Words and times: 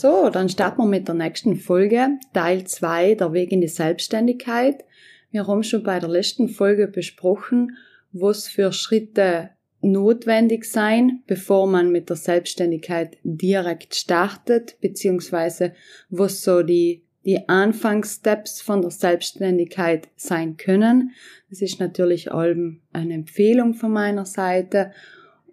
So, 0.00 0.30
dann 0.30 0.48
starten 0.48 0.82
wir 0.82 0.86
mit 0.86 1.08
der 1.08 1.16
nächsten 1.16 1.56
Folge, 1.56 2.20
Teil 2.32 2.62
2, 2.62 3.16
der 3.16 3.32
Weg 3.32 3.50
in 3.50 3.60
die 3.60 3.66
Selbstständigkeit. 3.66 4.84
Wir 5.32 5.48
haben 5.48 5.64
schon 5.64 5.82
bei 5.82 5.98
der 5.98 6.08
letzten 6.08 6.48
Folge 6.48 6.86
besprochen, 6.86 7.76
was 8.12 8.46
für 8.46 8.70
Schritte 8.72 9.50
notwendig 9.80 10.66
sein, 10.66 11.24
bevor 11.26 11.66
man 11.66 11.90
mit 11.90 12.10
der 12.10 12.16
Selbstständigkeit 12.16 13.16
direkt 13.24 13.96
startet, 13.96 14.80
beziehungsweise 14.80 15.72
was 16.10 16.44
so 16.44 16.62
die, 16.62 17.02
die 17.24 17.48
Anfangssteps 17.48 18.60
von 18.60 18.82
der 18.82 18.92
Selbstständigkeit 18.92 20.10
sein 20.14 20.56
können. 20.56 21.10
Das 21.50 21.60
ist 21.60 21.80
natürlich 21.80 22.30
allem 22.30 22.82
eine 22.92 23.14
Empfehlung 23.14 23.74
von 23.74 23.90
meiner 23.90 24.26
Seite. 24.26 24.92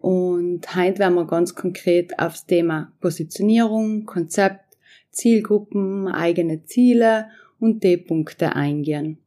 Und 0.06 0.76
heute 0.76 1.00
werden 1.00 1.16
wir 1.16 1.26
ganz 1.26 1.56
konkret 1.56 2.20
aufs 2.20 2.46
Thema 2.46 2.94
Positionierung, 3.02 4.06
Konzept, 4.06 4.78
Zielgruppen, 5.10 6.08
eigene 6.08 6.64
Ziele 6.64 7.26
und 7.60 7.84
D-Punkte 7.84 8.56
eingehen. 8.56 9.18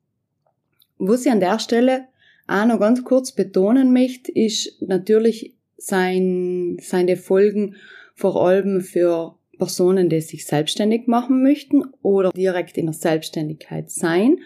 Was 0.96 1.26
ich 1.26 1.32
an 1.32 1.40
der 1.40 1.58
Stelle 1.58 2.04
auch 2.46 2.64
noch 2.64 2.78
ganz 2.78 3.02
kurz 3.02 3.32
betonen 3.32 3.92
möchte, 3.92 4.30
ist 4.30 4.80
natürlich 4.80 5.56
sein, 5.78 6.76
seine 6.80 7.16
Folgen 7.16 7.74
vor 8.14 8.40
allem 8.40 8.80
für 8.80 9.34
Personen, 9.58 10.08
die 10.08 10.20
sich 10.20 10.46
selbstständig 10.46 11.08
machen 11.08 11.42
möchten 11.42 11.86
oder 12.02 12.30
direkt 12.30 12.78
in 12.78 12.86
der 12.86 12.94
Selbstständigkeit 12.94 13.90
sein. 13.90 14.38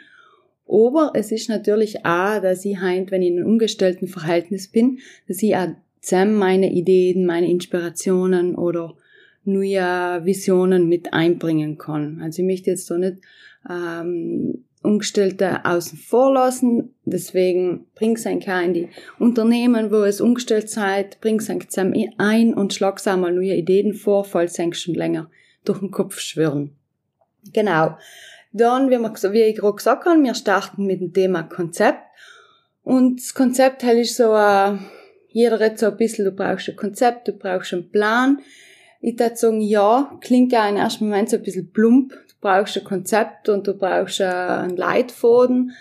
Aber 0.66 1.12
es 1.14 1.30
ist 1.30 1.50
natürlich 1.50 2.06
auch, 2.06 2.40
dass 2.40 2.64
ich 2.64 2.78
heint, 2.78 3.10
wenn 3.10 3.20
ich 3.20 3.28
in 3.28 3.36
einem 3.36 3.48
umgestellten 3.48 4.08
Verhältnis 4.08 4.68
bin, 4.68 5.00
dass 5.28 5.42
ich 5.42 5.54
auch 5.54 5.68
zusammen 6.02 6.34
meine 6.34 6.70
Ideen, 6.72 7.24
meine 7.24 7.48
Inspirationen 7.48 8.56
oder 8.56 8.96
neue 9.44 10.24
Visionen 10.24 10.88
mit 10.88 11.12
einbringen 11.12 11.78
kann. 11.78 12.20
Also 12.22 12.42
ich 12.42 12.46
möchte 12.46 12.70
jetzt 12.70 12.86
so 12.86 12.96
nicht 12.96 13.18
ähm, 13.68 14.64
Umgestellte 14.82 15.64
außen 15.64 15.96
vor 15.96 16.34
lassen. 16.34 16.94
Deswegen 17.04 17.86
bring's 17.94 18.26
ein 18.26 18.40
in 18.40 18.74
die 18.74 18.88
Unternehmen, 19.18 19.90
wo 19.90 20.02
es 20.02 20.20
umgestellt 20.20 20.68
seid, 20.68 21.20
bring's 21.20 21.48
ein 21.48 21.60
zusammen 21.68 21.94
ein 22.18 22.52
und 22.52 22.74
schlag's 22.74 23.06
einmal 23.06 23.32
neue 23.32 23.54
Ideen 23.54 23.94
vor, 23.94 24.24
falls 24.24 24.58
es 24.58 24.80
schon 24.80 24.94
länger 24.94 25.30
durch 25.64 25.78
den 25.78 25.92
Kopf 25.92 26.18
schwirren. 26.18 26.72
Genau. 27.52 27.96
Dann, 28.52 28.90
wie, 28.90 28.98
wir, 28.98 29.32
wie 29.32 29.42
ich 29.42 29.56
gerade 29.56 29.76
gesagt 29.76 30.04
habe, 30.04 30.22
wir 30.22 30.34
starten 30.34 30.84
mit 30.84 31.00
dem 31.00 31.12
Thema 31.12 31.44
Konzept. 31.44 32.02
Und 32.82 33.20
das 33.20 33.34
Konzept 33.34 33.84
halt 33.84 34.00
ist 34.00 34.16
so, 34.16 34.34
äh, 34.34 34.76
jeder 35.32 35.60
redet 35.60 35.78
so 35.78 35.86
ein 35.86 35.96
bisschen, 35.96 36.24
du 36.24 36.32
brauchst 36.32 36.68
ein 36.68 36.76
Konzept, 36.76 37.28
du 37.28 37.32
brauchst 37.32 37.72
einen 37.72 37.90
Plan. 37.90 38.38
Ich 39.00 39.18
würde 39.18 39.36
sagen, 39.36 39.60
ja, 39.60 40.16
klingt 40.20 40.52
ja 40.52 40.68
im 40.68 40.76
ersten 40.76 41.06
Moment 41.06 41.30
so 41.30 41.36
ein 41.36 41.42
bisschen 41.42 41.72
plump 41.72 42.14
brauchst 42.42 42.76
ein 42.76 42.84
Konzept 42.84 43.48
und 43.48 43.66
du 43.66 43.72
brauchst 43.72 44.20
einen 44.20 44.76
Leitfaden. 44.76 45.72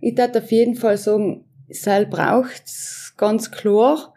Ich 0.00 0.18
würde 0.18 0.40
auf 0.40 0.52
jeden 0.52 0.74
Fall 0.74 0.98
sagen, 0.98 1.44
Sel 1.70 2.04
braucht's 2.04 3.14
ganz 3.16 3.50
klar. 3.50 4.11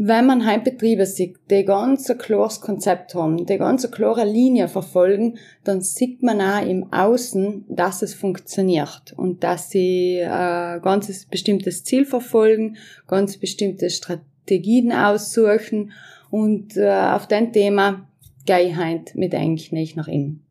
Wenn 0.00 0.26
man 0.26 0.46
Heimbetriebe 0.46 1.06
sieht, 1.06 1.38
die 1.50 1.64
ganz 1.64 2.08
ein 2.08 2.18
klares 2.18 2.60
Konzept 2.60 3.16
haben, 3.16 3.44
die 3.46 3.58
ganz 3.58 3.84
eine 3.84 3.92
klare 3.92 4.24
Linie 4.24 4.68
verfolgen, 4.68 5.38
dann 5.64 5.80
sieht 5.80 6.22
man 6.22 6.40
auch 6.40 6.64
im 6.64 6.92
Außen, 6.92 7.64
dass 7.68 8.02
es 8.02 8.14
funktioniert 8.14 9.12
und 9.16 9.42
dass 9.42 9.70
sie 9.70 10.20
ein 10.22 10.78
äh, 10.78 10.80
ganz 10.80 11.26
bestimmtes 11.26 11.82
Ziel 11.82 12.04
verfolgen, 12.04 12.76
ganz 13.08 13.38
bestimmte 13.38 13.90
Strategien 13.90 14.92
aussuchen 14.92 15.90
und 16.30 16.76
äh, 16.76 16.88
auf 16.88 17.26
dem 17.26 17.52
Thema 17.52 18.08
gehe 18.46 18.68
ich 18.68 18.76
heute 18.76 19.18
mit 19.18 19.34
eigentlich 19.34 19.96
nach 19.96 20.06
innen. 20.06 20.44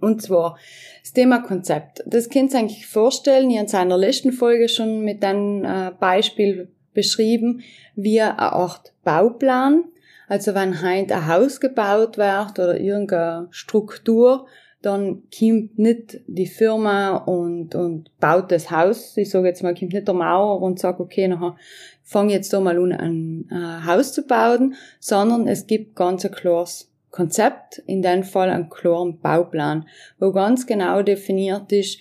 Und 0.00 0.22
zwar 0.22 0.56
das 1.02 1.12
Thema 1.12 1.40
Konzept. 1.40 2.02
Das 2.06 2.30
könnt 2.30 2.54
ihr 2.54 2.60
eigentlich 2.60 2.86
vorstellen, 2.86 3.50
ihr 3.50 3.60
in 3.60 3.68
seiner 3.68 3.98
letzten 3.98 4.32
Folge 4.32 4.70
schon 4.70 5.04
mit 5.04 5.22
einem 5.22 5.66
äh, 5.66 5.90
Beispiel 6.00 6.70
beschrieben, 6.94 7.62
wie 7.94 8.20
eine 8.20 8.38
Art 8.38 8.92
Bauplan. 9.04 9.84
Also 10.28 10.54
wenn 10.54 10.80
heint 10.80 11.10
ein 11.12 11.26
Haus 11.26 11.60
gebaut 11.60 12.16
wird 12.18 12.58
oder 12.58 12.78
irgendeine 12.78 13.48
Struktur, 13.50 14.46
dann 14.82 15.24
kommt 15.36 15.78
nicht 15.78 16.20
die 16.26 16.46
Firma 16.46 17.16
und, 17.16 17.74
und 17.74 18.10
baut 18.18 18.50
das 18.50 18.70
Haus. 18.70 19.16
Ich 19.16 19.30
sage 19.30 19.48
jetzt 19.48 19.62
mal, 19.62 19.74
kommt 19.74 19.92
nicht 19.92 20.08
der 20.08 20.14
Mauer 20.14 20.62
und 20.62 20.78
sagt, 20.78 21.00
okay, 21.00 21.28
nachher 21.28 21.56
fang 22.02 22.30
jetzt 22.30 22.52
da 22.52 22.60
mal 22.60 22.78
an, 22.78 22.92
ein 22.92 23.48
äh, 23.50 23.86
Haus 23.86 24.12
zu 24.12 24.22
bauen, 24.22 24.74
sondern 24.98 25.46
es 25.46 25.66
gibt 25.66 25.96
ganz 25.96 26.24
ein 26.24 26.32
klares 26.32 26.90
Konzept, 27.10 27.78
in 27.86 28.02
dem 28.02 28.22
Fall 28.22 28.50
einen 28.50 28.70
klaren 28.70 29.20
Bauplan, 29.20 29.86
wo 30.18 30.32
ganz 30.32 30.66
genau 30.66 31.02
definiert 31.02 31.70
ist, 31.72 31.98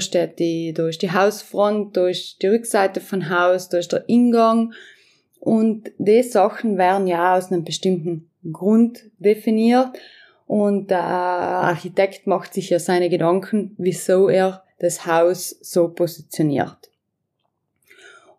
steht 0.00 0.38
die, 0.38 0.72
da 0.72 0.88
die 0.88 1.12
Hausfront, 1.12 1.96
ist 1.96 2.42
die 2.42 2.48
Rückseite 2.48 3.00
von 3.00 3.30
Haus, 3.30 3.72
ist 3.72 3.92
der 3.92 4.08
Ingang. 4.08 4.72
Und 5.40 5.92
die 5.98 6.22
Sachen 6.22 6.78
werden 6.78 7.06
ja 7.06 7.36
aus 7.36 7.50
einem 7.50 7.64
bestimmten 7.64 8.28
Grund 8.52 9.04
definiert. 9.18 9.96
Und 10.46 10.90
der 10.90 11.04
Architekt 11.04 12.26
macht 12.26 12.54
sich 12.54 12.70
ja 12.70 12.78
seine 12.78 13.10
Gedanken, 13.10 13.74
wieso 13.78 14.28
er 14.28 14.64
das 14.78 15.06
Haus 15.06 15.56
so 15.60 15.88
positioniert. 15.88 16.90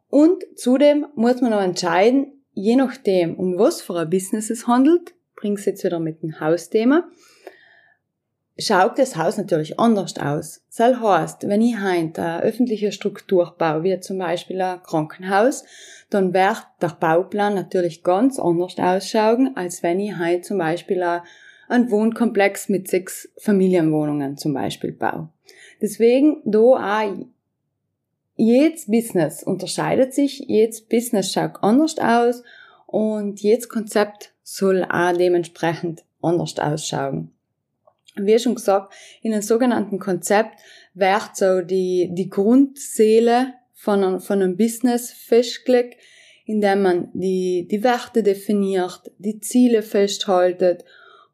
Und 0.09 0.43
zudem 0.55 1.05
muss 1.15 1.41
man 1.41 1.51
noch 1.51 1.61
entscheiden, 1.61 2.33
je 2.53 2.75
nachdem, 2.75 3.35
um 3.35 3.57
was 3.57 3.81
für 3.81 3.95
ein 3.97 4.09
Business 4.09 4.49
es 4.49 4.67
handelt, 4.67 5.13
bring's 5.35 5.65
jetzt 5.65 5.83
wieder 5.83 5.99
mit 5.99 6.23
dem 6.23 6.39
Hausthema, 6.39 7.07
schaut 8.59 8.99
das 8.99 9.15
Haus 9.15 9.37
natürlich 9.37 9.79
anders 9.79 10.17
aus. 10.17 10.61
Das 10.75 11.01
heißt, 11.01 11.47
wenn 11.47 11.61
ich 11.61 11.75
heute 11.81 12.21
eine 12.21 12.41
öffentliche 12.41 12.91
Struktur 12.91 13.55
baue, 13.57 13.83
wie 13.83 13.99
zum 13.99 14.17
Beispiel 14.17 14.61
ein 14.61 14.83
Krankenhaus, 14.83 15.63
dann 16.09 16.33
wird 16.33 16.65
der 16.81 16.95
Bauplan 16.99 17.55
natürlich 17.55 18.03
ganz 18.03 18.39
anders 18.39 18.77
ausschauen, 18.77 19.55
als 19.55 19.83
wenn 19.83 19.99
ich 19.99 20.17
heute 20.17 20.41
zum 20.41 20.57
Beispiel 20.57 21.03
einen 21.67 21.91
Wohnkomplex 21.91 22.69
mit 22.69 22.87
sechs 22.87 23.29
Familienwohnungen 23.37 24.37
zum 24.37 24.53
Beispiel 24.53 24.91
baue. 24.91 25.29
Deswegen, 25.81 26.41
da 26.45 26.59
auch 26.59 27.15
jedes 28.35 28.87
Business 28.87 29.43
unterscheidet 29.43 30.13
sich, 30.13 30.39
jedes 30.39 30.81
Business 30.81 31.31
schaut 31.31 31.61
anders 31.61 31.97
aus 31.99 32.43
und 32.87 33.41
jedes 33.41 33.69
Konzept 33.69 34.33
soll 34.43 34.83
auch 34.85 35.15
dementsprechend 35.15 36.03
anders 36.21 36.57
ausschauen. 36.57 37.31
Wie 38.25 38.39
schon 38.39 38.55
gesagt, 38.55 38.93
in 39.21 39.33
einem 39.33 39.41
sogenannten 39.41 39.99
Konzept 39.99 40.59
wird 40.93 41.29
so 41.35 41.61
die, 41.61 42.09
die 42.11 42.29
Grundseele 42.29 43.53
von 43.73 44.03
einem, 44.03 44.19
von 44.19 44.41
einem 44.41 44.57
Business 44.57 45.11
festgelegt, 45.11 45.97
indem 46.45 46.81
man 46.81 47.09
die, 47.13 47.67
die 47.69 47.83
Werte 47.83 48.23
definiert, 48.23 49.11
die 49.19 49.39
Ziele 49.39 49.81
festhaltet 49.81 50.83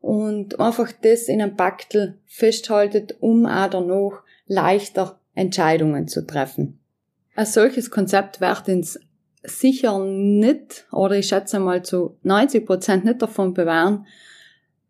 und 0.01 0.59
einfach 0.59 0.91
das 0.91 1.23
in 1.23 1.41
einem 1.41 1.55
Paktel 1.55 2.19
festhaltet, 2.27 3.15
um 3.21 3.45
auch 3.45 3.69
danach 3.69 4.23
leichter 4.45 5.19
Entscheidungen 5.33 6.07
zu 6.07 6.25
treffen. 6.27 6.79
Ein 7.35 7.45
solches 7.45 7.89
Konzept 7.89 8.39
wird 8.39 8.67
uns 8.69 8.99
sicher 9.43 9.99
nicht, 9.99 10.85
oder 10.91 11.15
ich 11.15 11.27
schätze 11.27 11.59
mal 11.59 11.83
zu 11.83 12.17
90 12.23 12.65
Prozent 12.65 13.05
nicht 13.05 13.21
davon 13.21 13.53
bewähren, 13.53 14.05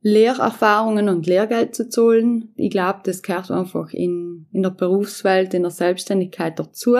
Lehrerfahrungen 0.07 1.09
und 1.09 1.25
Lehrgeld 1.25 1.73
zu 1.73 1.89
zahlen. 1.89 2.53
Ich 2.57 2.69
glaube, 2.69 2.99
das 3.05 3.23
gehört 3.23 3.49
einfach 3.49 3.91
in, 3.91 4.45
in 4.53 4.61
der 4.61 4.69
Berufswelt, 4.69 5.55
in 5.55 5.63
der 5.63 5.71
Selbstständigkeit 5.71 6.59
dazu. 6.59 6.95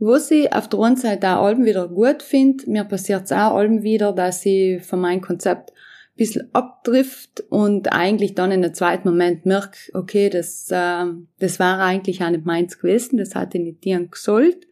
Was 0.00 0.32
ich 0.32 0.52
auf 0.52 0.68
der 0.68 0.80
einen 0.80 0.96
Seite 0.96 1.36
auch 1.36 1.44
allem 1.44 1.64
wieder 1.64 1.86
gut 1.86 2.24
finde, 2.24 2.68
mir 2.68 2.82
passiert 2.82 3.26
es 3.26 3.30
auch 3.30 3.54
allem 3.54 3.84
wieder, 3.84 4.12
dass 4.12 4.44
ich 4.44 4.82
von 4.82 5.00
meinem 5.00 5.20
Konzept 5.20 5.70
ein 5.70 6.16
bisschen 6.16 6.52
abdrift 6.52 7.44
und 7.50 7.92
eigentlich 7.92 8.34
dann 8.34 8.50
in 8.50 8.64
einem 8.64 8.74
zweiten 8.74 9.08
Moment 9.08 9.46
merke, 9.46 9.78
okay, 9.94 10.28
das, 10.28 10.72
äh, 10.72 11.04
das 11.38 11.60
war 11.60 11.78
eigentlich 11.78 12.20
auch 12.24 12.30
nicht 12.30 12.44
meins 12.44 12.80
gewesen, 12.80 13.16
das 13.18 13.36
hatte 13.36 13.58
ich 13.58 13.64
nicht 13.64 13.84
dir 13.84 14.04
gesollt. 14.04 14.66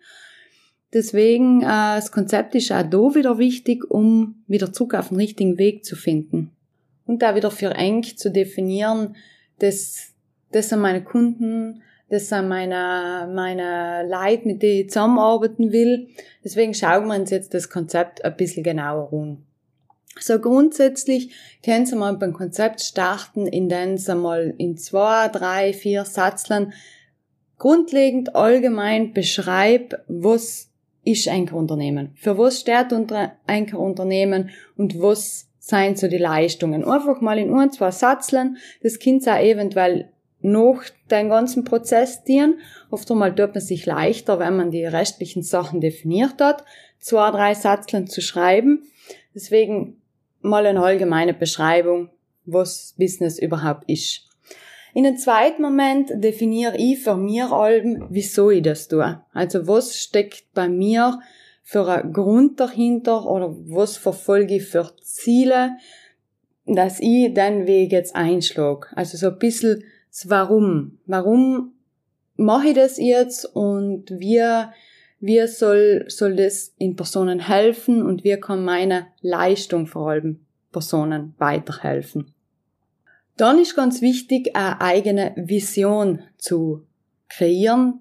Deswegen, 0.92 1.60
äh, 1.60 1.94
das 1.94 2.10
Konzept 2.10 2.56
ist 2.56 2.72
auch 2.72 2.82
da 2.82 3.14
wieder 3.14 3.38
wichtig, 3.38 3.88
um 3.88 4.42
wieder 4.48 4.72
zurück 4.72 4.94
auf 4.94 5.10
den 5.10 5.18
richtigen 5.18 5.58
Weg 5.58 5.84
zu 5.84 5.94
finden 5.94 6.50
und 7.06 7.22
da 7.22 7.34
wieder 7.34 7.50
für 7.50 7.70
eng 7.70 8.02
zu 8.02 8.30
definieren, 8.30 9.16
das, 9.58 10.12
das 10.52 10.68
sind 10.68 10.80
meine 10.80 11.02
Kunden, 11.02 11.82
das 12.08 12.28
sind 12.28 12.48
meine, 12.48 13.30
meine 13.32 14.08
Leute, 14.08 14.46
mit 14.46 14.62
denen 14.62 14.80
ich 14.80 14.88
zusammenarbeiten 14.90 15.70
will. 15.70 16.08
Deswegen 16.44 16.74
schauen 16.74 17.06
wir 17.06 17.14
uns 17.14 17.30
jetzt 17.30 17.54
das 17.54 17.70
Konzept 17.70 18.24
ein 18.24 18.36
bisschen 18.36 18.64
genauer 18.64 19.12
an. 19.12 19.44
So 20.18 20.38
grundsätzlich 20.40 21.32
können 21.64 21.86
Sie 21.86 21.94
mal 21.94 22.16
beim 22.16 22.32
Konzept 22.32 22.80
starten, 22.80 23.46
indem 23.46 23.96
Sie 23.96 24.14
mal 24.14 24.54
in 24.58 24.76
zwei, 24.76 25.28
drei, 25.28 25.72
vier 25.72 26.04
Satzlern 26.04 26.72
grundlegend 27.58 28.34
allgemein 28.34 29.12
beschreib, 29.12 30.02
was 30.08 30.68
ist 31.04 31.28
ein 31.28 31.48
Unternehmen? 31.50 32.10
Für 32.16 32.36
was 32.36 32.60
steht 32.60 32.92
ein 32.92 33.74
Unternehmen 33.74 34.50
und 34.76 35.00
was 35.00 35.49
seien 35.70 35.96
so 35.96 36.08
die 36.08 36.18
Leistungen. 36.18 36.84
Einfach 36.84 37.20
mal 37.20 37.38
in 37.38 37.54
ein, 37.54 37.72
zwei 37.72 37.90
Satzlern, 37.90 38.58
das 38.82 38.98
Kind 38.98 39.26
auch 39.26 39.38
eventuell 39.38 40.10
noch 40.42 40.82
den 41.10 41.28
ganzen 41.28 41.64
Prozess 41.64 42.24
dienen. 42.24 42.60
Oft 42.90 43.10
einmal 43.10 43.34
tut 43.34 43.54
man 43.54 43.62
sich 43.62 43.86
leichter, 43.86 44.38
wenn 44.38 44.56
man 44.56 44.70
die 44.70 44.84
restlichen 44.84 45.42
Sachen 45.42 45.80
definiert 45.80 46.40
hat, 46.40 46.64
zwei, 46.98 47.30
drei 47.30 47.54
Satzlern 47.54 48.06
zu 48.06 48.20
schreiben. 48.20 48.84
Deswegen 49.34 50.00
mal 50.40 50.66
eine 50.66 50.82
allgemeine 50.82 51.34
Beschreibung, 51.34 52.10
was 52.44 52.94
Business 52.98 53.38
überhaupt 53.38 53.88
ist. 53.88 54.26
In 54.92 55.06
einem 55.06 55.18
zweiten 55.18 55.62
Moment 55.62 56.10
definiere 56.14 56.76
ich 56.76 56.98
für 56.98 57.16
mir 57.16 57.52
allem, 57.52 58.06
wieso 58.10 58.50
ich 58.50 58.62
das 58.62 58.88
tue. 58.88 59.22
Also 59.32 59.68
was 59.68 59.96
steckt 59.96 60.52
bei 60.52 60.68
mir 60.68 61.20
für 61.62 61.86
einen 61.86 62.12
Grund 62.12 62.58
dahinter 62.60 63.26
oder 63.26 63.54
was 63.66 63.96
verfolge 63.96 64.56
ich 64.56 64.64
für 64.64 64.90
Ziele, 65.02 65.76
dass 66.66 67.00
ich 67.00 67.34
den 67.34 67.66
Weg 67.66 67.92
jetzt 67.92 68.14
einschlage. 68.14 68.88
Also 68.94 69.16
so 69.16 69.28
ein 69.28 69.38
bisschen 69.38 69.84
das 70.10 70.28
Warum. 70.28 70.98
Warum 71.06 71.74
mache 72.36 72.68
ich 72.68 72.74
das 72.74 72.98
jetzt 72.98 73.44
und 73.44 74.10
wie, 74.10 74.42
wie 75.20 75.46
soll, 75.46 76.04
soll 76.08 76.36
das 76.36 76.74
in 76.78 76.96
Personen 76.96 77.40
helfen 77.40 78.02
und 78.02 78.24
wie 78.24 78.38
kann 78.38 78.64
meine 78.64 79.06
Leistung 79.20 79.86
vor 79.86 80.10
allem 80.10 80.40
Personen 80.72 81.34
weiterhelfen. 81.38 82.32
Dann 83.36 83.58
ist 83.58 83.74
ganz 83.74 84.02
wichtig, 84.02 84.54
eine 84.54 84.80
eigene 84.80 85.32
Vision 85.36 86.20
zu 86.36 86.86
kreieren 87.28 88.00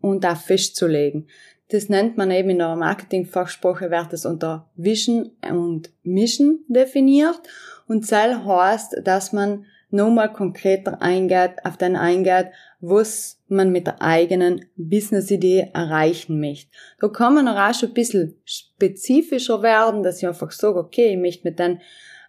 und 0.00 0.24
auch 0.24 0.36
festzulegen. 0.36 1.28
Das 1.68 1.88
nennt 1.88 2.16
man 2.16 2.30
eben 2.30 2.50
in 2.50 2.58
der 2.58 2.76
Marketingfachsprache, 2.76 3.90
wird 3.90 4.12
es 4.12 4.24
unter 4.24 4.68
Vision 4.76 5.32
und 5.50 5.90
Mission 6.04 6.60
definiert. 6.68 7.40
Und 7.88 8.06
Zell 8.06 8.44
heißt, 8.44 9.00
dass 9.04 9.32
man 9.32 9.64
nochmal 9.90 10.32
konkreter 10.32 11.00
eingeht, 11.02 11.64
auf 11.64 11.76
den 11.76 11.96
eingeht, 11.96 12.48
was 12.80 13.40
man 13.48 13.70
mit 13.70 13.86
der 13.86 14.02
eigenen 14.02 14.66
Business-Idee 14.76 15.70
erreichen 15.72 16.40
möchte. 16.40 16.70
Da 17.00 17.08
kann 17.08 17.34
man 17.34 17.48
auch 17.48 17.74
schon 17.74 17.90
ein 17.90 17.94
bisschen 17.94 18.36
spezifischer 18.44 19.62
werden, 19.62 20.02
dass 20.02 20.18
ich 20.18 20.28
einfach 20.28 20.50
sage, 20.50 20.78
okay, 20.78 21.12
ich 21.12 21.18
möchte 21.18 21.48
mit 21.48 21.58
dem 21.58 21.78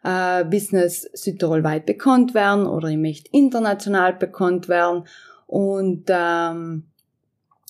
äh, 0.04 0.46
Business 0.46 1.10
südtirolweit 1.14 1.86
bekannt 1.86 2.34
werden 2.34 2.66
oder 2.66 2.88
ich 2.90 2.98
möchte 2.98 3.30
international 3.32 4.14
bekannt 4.14 4.70
werden 4.70 5.06
und 5.48 6.06
ähm, 6.10 6.86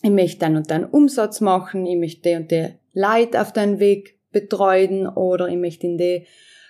ich 0.01 0.09
möchte 0.11 0.39
dann 0.39 0.55
und 0.55 0.69
dann 0.69 0.85
Umsatz 0.85 1.41
machen, 1.41 1.85
ich 1.85 1.97
möchte 1.97 2.29
die 2.29 2.35
und 2.35 2.51
die 2.51 2.67
Leute 2.93 3.41
auf 3.41 3.51
den 3.51 3.79
Weg 3.79 4.17
betreuen 4.31 5.07
oder 5.07 5.47
ich 5.47 5.57
möchte 5.57 5.87
in 5.87 5.97
die 5.97 6.25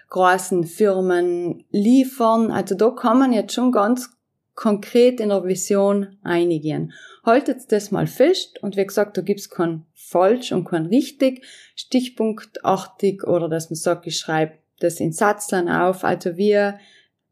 großen 0.10 0.64
Firmen 0.64 1.66
liefern. 1.70 2.52
Also 2.52 2.76
da 2.76 2.92
kann 2.92 3.20
man 3.20 3.34
jetzt 3.34 3.54
schon 3.54 3.72
ganz 3.72 4.10
konkret 4.56 5.20
in 5.20 5.30
der 5.30 5.44
Vision 5.44 6.18
einigen. 6.24 6.94
Haltet 7.26 7.72
das 7.72 7.92
mal 7.92 8.08
fest 8.08 8.62
und 8.64 8.78
wie 8.78 8.86
gesagt, 8.86 9.18
da 9.18 9.22
gibt's 9.22 9.50
kein 9.50 9.86
falsch 9.94 10.52
und 10.52 10.66
kein 10.66 10.86
richtig, 10.86 11.46
stichpunktartig 11.76 13.24
oder 13.26 13.50
dass 13.50 13.70
man 13.70 13.76
sagt, 13.76 14.08
ich 14.08 14.18
schreibe 14.18 14.54
das 14.80 15.00
in 15.00 15.12
Satzlern 15.12 15.70
auf. 15.70 16.04
Also 16.04 16.38
wie, 16.38 16.72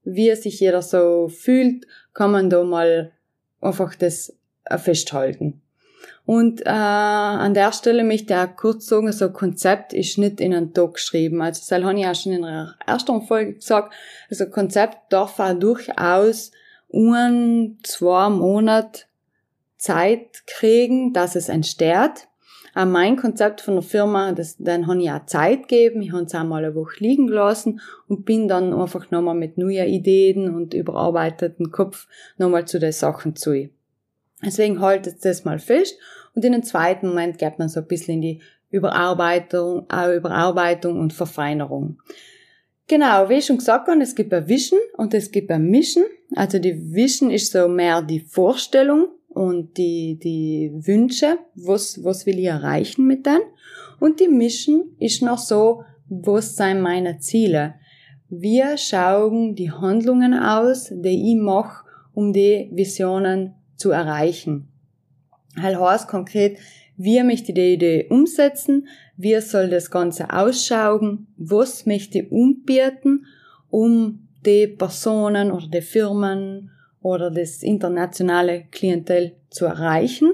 wie 0.04 0.36
sich 0.36 0.60
jeder 0.60 0.82
so 0.82 1.30
fühlt, 1.30 1.88
kann 2.14 2.32
man 2.32 2.50
da 2.50 2.64
mal 2.64 3.12
einfach 3.62 3.96
das 3.96 4.38
festhalten. 4.78 5.62
Und 6.26 6.66
äh, 6.66 6.70
an 6.70 7.54
der 7.54 7.72
Stelle 7.72 8.04
möchte 8.04 8.34
ich 8.34 8.40
auch 8.40 8.56
kurz 8.56 8.88
sagen, 8.88 9.12
so 9.12 9.30
Konzept 9.30 9.94
ist 9.94 10.18
nicht 10.18 10.42
in 10.42 10.54
einen 10.56 10.74
Tag 10.74 10.96
geschrieben. 10.96 11.42
Also 11.42 11.62
das 11.62 11.84
habe 11.84 12.00
ich 12.00 12.08
auch 12.08 12.16
schon 12.16 12.32
in 12.32 12.42
der 12.42 12.76
ersten 12.86 13.22
Folge 13.22 13.54
gesagt. 13.54 13.94
Also 14.30 14.48
Konzept 14.48 15.14
darf 15.14 15.40
auch 15.40 15.54
durchaus 15.54 16.52
ein, 16.92 17.78
zwei 17.84 18.30
Monate 18.30 19.04
Zeit 19.78 20.48
kriegen, 20.48 21.14
dass 21.14 21.36
es 21.36 21.50
entsteht. 21.50 22.28
Auch 22.74 22.86
mein 22.86 23.16
Konzept 23.16 23.62
von 23.62 23.76
der 23.76 23.84
Firma, 23.84 24.32
das, 24.32 24.58
dann 24.58 24.88
habe 24.88 25.02
ich 25.02 25.12
auch 25.12 25.26
Zeit 25.28 25.68
gegeben. 25.68 26.02
Ich 26.02 26.12
habe 26.12 26.24
es 26.24 26.34
auch 26.34 26.44
mal 26.44 26.66
eine 26.66 26.76
Woche 26.76 26.98
liegen 27.00 27.28
gelassen 27.28 27.80
und 28.08 28.26
bin 28.26 28.48
dann 28.48 28.74
einfach 28.74 29.12
nochmal 29.12 29.36
mit 29.36 29.58
neuen 29.60 29.88
Ideen 29.88 30.54
und 30.54 30.74
überarbeiteten 30.74 31.72
Kopf 31.72 32.08
nochmal 32.38 32.66
zu 32.66 32.80
den 32.80 32.92
Sachen 32.92 33.36
zu. 33.36 33.70
Deswegen 34.44 34.82
haltet 34.82 35.24
das 35.24 35.46
mal 35.46 35.60
fest 35.60 35.98
und 36.34 36.44
in 36.44 36.54
einem 36.54 36.64
zweiten 36.64 37.08
Moment 37.08 37.38
geht 37.38 37.58
man 37.60 37.70
so 37.70 37.80
ein 37.80 37.88
bisschen 37.88 38.16
in 38.16 38.22
die 38.22 38.42
Überarbeitung, 38.70 39.86
äh, 39.92 40.18
Überarbeitung 40.18 41.00
und 41.00 41.14
Verfeinerung. 41.14 42.00
Genau, 42.88 43.30
wie 43.30 43.36
ich 43.36 43.46
schon 43.46 43.58
gesagt 43.58 43.88
habe, 43.88 44.02
es 44.02 44.14
gibt 44.14 44.34
ein 44.34 44.48
Vision 44.48 44.80
und 44.98 45.14
es 45.14 45.32
gibt 45.32 45.50
ein 45.50 45.70
Mission. 45.70 46.06
Also 46.36 46.60
die 46.60 46.94
Vision 46.94 47.32
ist 47.32 47.52
so 47.52 47.68
mehr 47.68 48.02
die 48.02 48.20
Vorstellung 48.20 49.08
und 49.30 49.78
die, 49.78 50.20
die 50.22 50.72
Wünsche, 50.74 51.40
was, 51.56 52.04
was 52.04 52.26
will 52.26 52.38
ich 52.38 52.46
erreichen 52.46 53.08
mit 53.08 53.26
denen. 53.26 53.42
Und 54.00 54.20
die 54.20 54.28
Mission 54.28 54.96
ist 55.00 55.22
noch 55.22 55.40
so, 55.40 55.84
was 56.08 56.56
sind 56.58 56.82
meine 56.82 57.18
Ziele? 57.20 57.76
Wie 58.30 58.64
schauen 58.78 59.56
die 59.56 59.72
Handlungen 59.72 60.34
aus, 60.34 60.92
die 60.92 61.32
ich 61.32 61.38
mache, 61.38 61.86
um 62.14 62.34
die 62.34 62.70
Visionen 62.74 63.56
zu 63.76 63.92
erreichen. 63.92 64.68
Halt 65.62 65.80
heißt 65.80 66.08
konkret, 66.08 66.58
wie 66.98 67.22
möchte 67.24 67.54
die 67.54 67.74
Idee 67.74 68.08
umsetzen, 68.10 68.88
wie 69.18 69.40
soll 69.42 69.70
das 69.70 69.92
Ganze 69.92 70.32
ausschauen, 70.32 71.28
was 71.38 71.86
möchte 71.86 72.20
ich 72.20 72.32
umbieten, 72.32 73.26
um 73.70 74.28
die 74.46 74.68
Personen 74.68 75.52
oder 75.52 75.68
die 75.68 75.82
Firmen 75.82 76.72
oder 77.02 77.32
das 77.32 77.64
internationale 77.64 78.66
Klientel 78.72 79.34
zu 79.50 79.66
erreichen. 79.66 80.34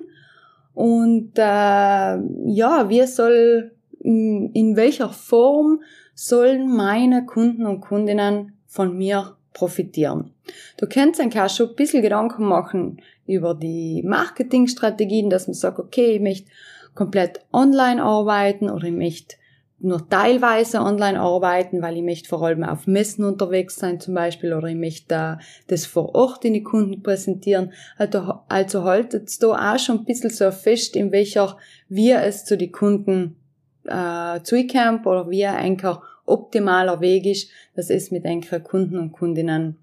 Und 0.74 1.34
äh, 1.38 1.42
ja, 1.42 2.90
wie 2.90 3.06
soll, 3.06 3.72
in 4.00 4.76
welcher 4.76 5.10
Form 5.10 5.82
sollen 6.14 6.74
meine 6.76 7.26
Kunden 7.26 7.66
und 7.66 7.82
Kundinnen 7.82 8.54
von 8.68 8.98
mir 8.98 9.36
profitieren. 9.54 10.32
Du 10.78 10.88
kannst 10.88 11.20
dann 11.20 11.32
auch 11.34 11.50
schon 11.50 11.70
ein 11.70 11.76
bisschen 11.76 12.02
Gedanken 12.02 12.46
machen 12.46 13.02
über 13.28 13.54
die 13.54 14.04
Marketingstrategien, 14.04 15.30
dass 15.30 15.48
man 15.48 15.54
sagt, 15.54 15.80
okay, 15.80 16.16
ich 16.16 16.22
möchte 16.22 16.50
komplett 16.96 17.42
online 17.52 18.02
arbeiten 18.02 18.70
oder 18.70 18.86
ich 18.86 18.94
möchte 18.94 19.36
nur 19.84 20.08
teilweise 20.08 20.82
online 20.82 21.20
arbeiten, 21.20 21.82
weil 21.82 21.98
ich 21.98 22.04
möchte 22.04 22.30
vor 22.30 22.44
allem 22.44 22.64
auf 22.64 22.86
Messen 22.86 23.26
unterwegs 23.26 23.78
sein 23.78 24.00
zum 24.00 24.14
Beispiel 24.14 24.54
oder 24.54 24.68
ich 24.68 24.76
möchte 24.76 25.40
das 25.68 25.86
vor 25.86 26.14
Ort 26.14 26.46
in 26.46 26.54
die 26.54 26.64
Kunden 26.64 27.02
präsentieren. 27.02 27.74
Also, 27.98 28.42
also 28.48 28.84
haltet 28.84 29.42
da 29.42 29.74
auch 29.74 29.80
schon 29.80 30.00
ein 30.00 30.06
bisschen 30.06 30.30
so 30.30 30.52
fest, 30.52 30.96
in 30.96 31.12
welcher 31.12 31.58
wir 31.90 32.22
es 32.22 32.46
zu 32.46 32.58
den 32.58 32.72
Kunden 32.72 33.38
äh, 33.86 34.42
zukommt 34.44 35.08
oder 35.08 35.30
wie 35.30 35.46
ein 35.46 35.78
optimaler 36.26 37.02
Weg 37.02 37.26
ist, 37.26 37.50
dass 37.76 37.90
es 37.90 38.12
mit 38.12 38.26
einigen 38.26 38.64
Kunden 38.64 38.98
und 38.98 39.12
Kundinnen 39.12 39.78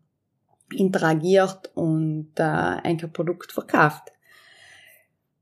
interagiert 0.74 1.70
und 1.74 2.32
äh, 2.36 2.42
ein 2.42 2.98
Produkt 3.12 3.52
verkauft. 3.52 4.12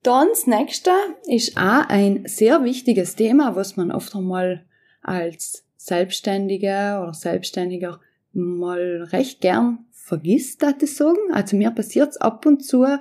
Dann 0.02 0.28
das 0.28 0.46
nächste 0.46 0.90
ist 1.26 1.56
auch 1.56 1.88
ein 1.88 2.24
sehr 2.26 2.62
wichtiges 2.62 3.16
Thema, 3.16 3.56
was 3.56 3.76
man 3.76 3.90
oft 3.90 4.14
einmal 4.14 4.64
als 5.02 5.64
Selbstständige 5.76 7.00
oder 7.02 7.12
Selbstständiger 7.12 8.00
mal 8.32 9.08
recht 9.10 9.40
gern 9.40 9.86
vergisst, 9.90 10.62
dass 10.62 10.74
ich 10.80 10.94
sagen. 10.94 11.32
Also 11.32 11.56
mir 11.56 11.72
passiert's 11.72 12.16
ab 12.18 12.46
und 12.46 12.64
zu 12.64 12.84
in 12.84 12.98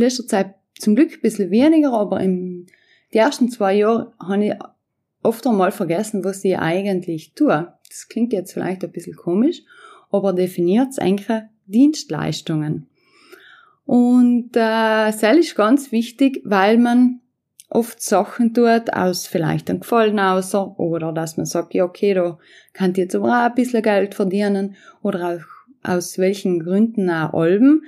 letzter 0.00 0.26
Zeit 0.26 0.54
zum 0.78 0.96
Glück 0.96 1.12
ein 1.12 1.20
bisschen 1.20 1.50
weniger, 1.50 1.92
aber 1.92 2.20
im 2.20 2.66
die 3.12 3.18
ersten 3.18 3.50
zwei 3.50 3.74
Jahre 3.74 4.12
habe 4.20 4.44
ich 4.44 4.54
oft 5.22 5.46
einmal 5.46 5.72
vergessen, 5.72 6.24
was 6.24 6.44
ich 6.44 6.58
eigentlich 6.58 7.34
tue. 7.34 7.72
Das 7.88 8.08
klingt 8.08 8.32
jetzt 8.32 8.52
vielleicht 8.52 8.84
ein 8.84 8.92
bisschen 8.92 9.16
komisch, 9.16 9.62
aber 10.10 10.32
definiert 10.32 10.98
eigentlich 10.98 11.42
Dienstleistungen. 11.66 12.88
Und 13.84 14.50
äh, 14.56 15.10
das 15.10 15.22
ist 15.22 15.56
ganz 15.56 15.92
wichtig, 15.92 16.42
weil 16.44 16.78
man 16.78 17.20
oft 17.68 18.02
Sachen 18.02 18.52
tut 18.52 18.92
aus 18.92 19.26
vielleicht 19.26 19.70
einem 19.70 19.80
Gefallen 19.80 20.18
außer 20.18 20.78
oder 20.78 21.12
dass 21.12 21.36
man 21.36 21.46
sagt, 21.46 21.74
ja 21.74 21.84
okay, 21.84 22.14
da 22.14 22.38
kann 22.72 22.90
ich 22.90 22.98
jetzt 22.98 23.14
aber 23.14 23.28
auch 23.28 23.48
ein 23.48 23.54
bisschen 23.54 23.82
Geld 23.82 24.14
verdienen 24.14 24.76
oder 25.02 25.36
auch 25.36 25.88
aus 25.88 26.18
welchen 26.18 26.60
Gründen 26.60 27.08
auch 27.10 27.32
Alben, 27.32 27.84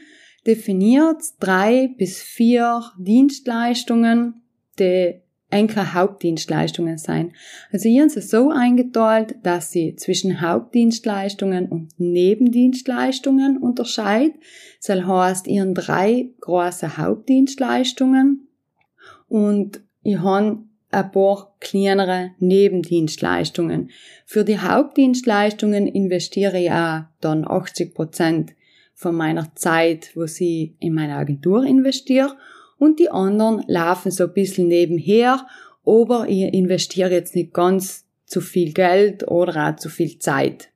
definiert 0.46 1.22
drei 1.40 1.94
bis 1.98 2.22
vier 2.22 2.82
Dienstleistungen, 2.98 4.42
die 4.78 5.20
eigentlich 5.52 5.94
Hauptdienstleistungen 5.94 6.98
sein. 6.98 7.32
Also 7.70 7.88
hier 7.88 8.08
sind 8.08 8.22
sie 8.22 8.28
so 8.28 8.50
eingeteilt, 8.50 9.36
dass 9.42 9.70
sie 9.70 9.96
zwischen 9.96 10.40
Hauptdienstleistungen 10.40 11.68
und 11.68 11.88
Nebendienstleistungen 11.98 13.58
unterscheidet. 13.58 14.34
Das 14.84 15.04
heißt, 15.04 15.46
ihren 15.46 15.74
drei 15.74 16.30
große 16.40 16.96
Hauptdienstleistungen 16.96 18.48
und 19.28 19.80
ich 20.02 20.18
habe 20.18 20.58
ein 20.90 21.10
paar 21.10 21.56
kleinere 21.60 22.32
Nebendienstleistungen. 22.38 23.90
Für 24.26 24.44
die 24.44 24.58
Hauptdienstleistungen 24.58 25.86
investiere 25.86 26.60
ich 26.60 26.70
auch 26.70 27.02
dann 27.20 27.46
80 27.46 27.94
Prozent 27.94 28.52
von 28.94 29.14
meiner 29.14 29.54
Zeit, 29.54 30.10
wo 30.14 30.26
sie 30.26 30.76
in 30.78 30.94
meine 30.94 31.16
Agentur 31.16 31.64
investiere 31.64 32.36
und 32.82 32.98
die 32.98 33.10
anderen 33.10 33.62
laufen 33.68 34.10
so 34.10 34.24
ein 34.24 34.32
bisschen 34.32 34.66
nebenher, 34.66 35.46
aber 35.86 36.26
ich 36.28 36.52
investiere 36.52 37.12
jetzt 37.12 37.36
nicht 37.36 37.54
ganz 37.54 38.06
zu 38.26 38.40
viel 38.40 38.72
Geld 38.72 39.28
oder 39.28 39.68
auch 39.68 39.76
zu 39.76 39.88
viel 39.88 40.18
Zeit. 40.18 40.70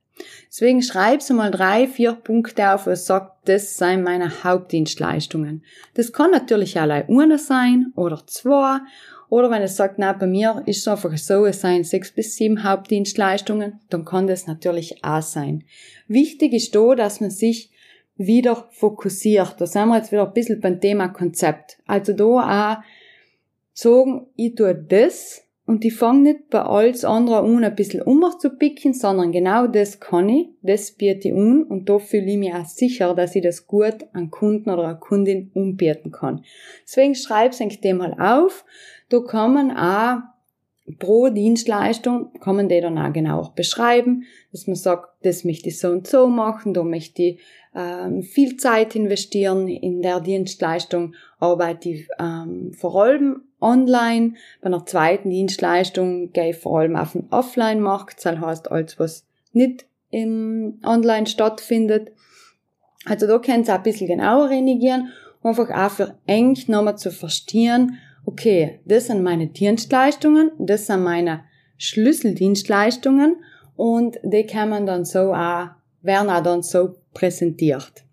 Deswegen 0.47 0.81
schreibst 0.81 1.29
du 1.29 1.33
mal 1.33 1.51
drei, 1.51 1.85
vier 1.85 2.13
Punkte 2.13 2.73
auf, 2.73 2.87
was 2.87 3.07
sagt, 3.07 3.49
das 3.49 3.75
seien 3.75 4.03
meine 4.03 4.45
Hauptdienstleistungen. 4.45 5.65
Das 5.95 6.13
kann 6.13 6.31
natürlich 6.31 6.79
allein 6.79 7.09
eine 7.09 7.37
sein 7.37 7.91
oder 7.97 8.25
zwei. 8.25 8.79
Oder 9.27 9.51
wenn 9.51 9.61
es 9.61 9.75
sagt, 9.75 9.99
na, 9.99 10.13
bei 10.13 10.27
mir 10.27 10.63
ist 10.65 10.77
es 10.79 10.87
einfach 10.87 11.15
so, 11.17 11.45
es 11.45 11.59
seien 11.59 11.83
sechs 11.83 12.13
bis 12.13 12.35
sieben 12.35 12.63
Hauptdienstleistungen, 12.63 13.81
dann 13.89 14.05
kann 14.05 14.27
das 14.27 14.47
natürlich 14.47 15.03
auch 15.03 15.21
sein. 15.21 15.65
Wichtig 16.07 16.53
ist 16.53 16.73
da, 16.73 16.95
dass 16.95 17.19
man 17.19 17.31
sich 17.31 17.69
wieder 18.17 18.67
fokussiert. 18.71 19.55
Da 19.59 19.65
sind 19.65 19.87
wir 19.87 19.97
jetzt 19.97 20.11
wieder 20.11 20.27
ein 20.27 20.33
bisschen 20.33 20.59
beim 20.59 20.81
Thema 20.81 21.09
Konzept. 21.09 21.77
Also 21.85 22.13
da 22.13 22.25
auch 22.25 22.83
sagen, 23.73 24.27
ich 24.35 24.55
tue 24.55 24.75
das 24.75 25.43
und 25.65 25.83
ich 25.85 25.93
fange 25.93 26.21
nicht 26.21 26.49
bei 26.49 26.61
alles 26.61 27.03
andere 27.05 27.39
an, 27.39 27.63
ein 27.63 27.75
bisschen 27.75 28.01
umzupicken, 28.01 28.93
sondern 28.93 29.31
genau 29.31 29.67
das 29.67 29.99
kann 29.99 30.29
ich, 30.29 30.47
das 30.61 30.91
biete 30.91 31.27
ich 31.27 31.33
an 31.33 31.63
und 31.63 31.89
da 31.89 31.99
fühle 31.99 32.31
ich 32.31 32.37
mich 32.37 32.53
auch 32.53 32.65
sicher, 32.65 33.13
dass 33.13 33.35
ich 33.35 33.43
das 33.43 33.67
gut 33.67 34.07
an 34.13 34.31
Kunden 34.31 34.69
oder 34.69 34.85
an 34.85 34.99
Kundin 34.99 35.51
umbieten 35.53 36.11
kann. 36.11 36.43
Deswegen 36.85 37.15
schreib's 37.15 37.61
eigentlich 37.61 37.81
dem 37.81 37.97
mal 37.97 38.15
auf. 38.19 38.65
Da 39.09 39.19
kann 39.19 39.53
man 39.53 39.71
auch 39.71 40.21
pro 40.99 41.29
Dienstleistung 41.29 42.31
kann 42.39 42.55
man 42.55 42.69
die 42.69 42.79
dann 42.79 42.97
auch 42.97 43.11
genau 43.11 43.51
beschreiben, 43.55 44.23
dass 44.51 44.67
man 44.67 44.75
sagt, 44.75 45.09
das 45.23 45.43
möchte 45.43 45.69
ich 45.69 45.79
so 45.79 45.89
und 45.89 46.07
so 46.07 46.27
machen, 46.27 46.73
da 46.73 46.83
möchte 46.83 47.21
ich 47.23 47.39
ähm, 47.77 48.23
viel 48.23 48.57
Zeit 48.57 48.95
investieren 48.95 49.67
in 49.67 50.01
der 50.01 50.19
Dienstleistung, 50.19 51.13
arbeite 51.39 51.89
ich 51.89 52.07
ähm, 52.19 52.73
vor 52.73 53.03
allem 53.03 53.43
online. 53.61 54.33
Bei 54.61 54.67
einer 54.67 54.85
zweiten 54.85 55.29
Dienstleistung 55.29 56.31
gehe 56.31 56.49
ich 56.49 56.57
vor 56.57 56.79
allem 56.79 56.95
auf 56.95 57.11
den 57.11 57.27
Offline-Markt, 57.29 58.25
das 58.25 58.37
heißt 58.37 58.71
alles, 58.71 58.99
was 58.99 59.25
nicht 59.53 59.85
im 60.09 60.79
Online 60.83 61.27
stattfindet. 61.27 62.11
Also 63.05 63.27
da 63.27 63.37
könnt 63.37 63.67
ihr 63.67 63.75
ein 63.75 63.83
bisschen 63.83 64.07
genauer 64.07 64.49
reagieren, 64.49 65.09
einfach 65.43 65.69
auch 65.69 65.91
für 65.91 66.17
eng 66.25 66.57
nochmal 66.67 66.97
zu 66.97 67.11
verstehen, 67.11 67.99
okay, 68.25 68.79
das 68.85 69.07
sind 69.07 69.23
meine 69.23 69.47
Dienstleistungen, 69.47 70.51
das 70.57 70.87
sind 70.87 71.03
meine 71.03 71.43
Schlüsseldienstleistungen 71.77 73.37
und 73.75 74.17
die 74.23 74.45
kann 74.45 74.69
man 74.69 74.85
dann 74.85 75.05
so 75.05 75.33
auch, 75.33 75.67
werden 76.01 76.29
auch 76.29 76.43
dann 76.43 76.63
so 76.63 76.95
präsentiert. 77.17 78.03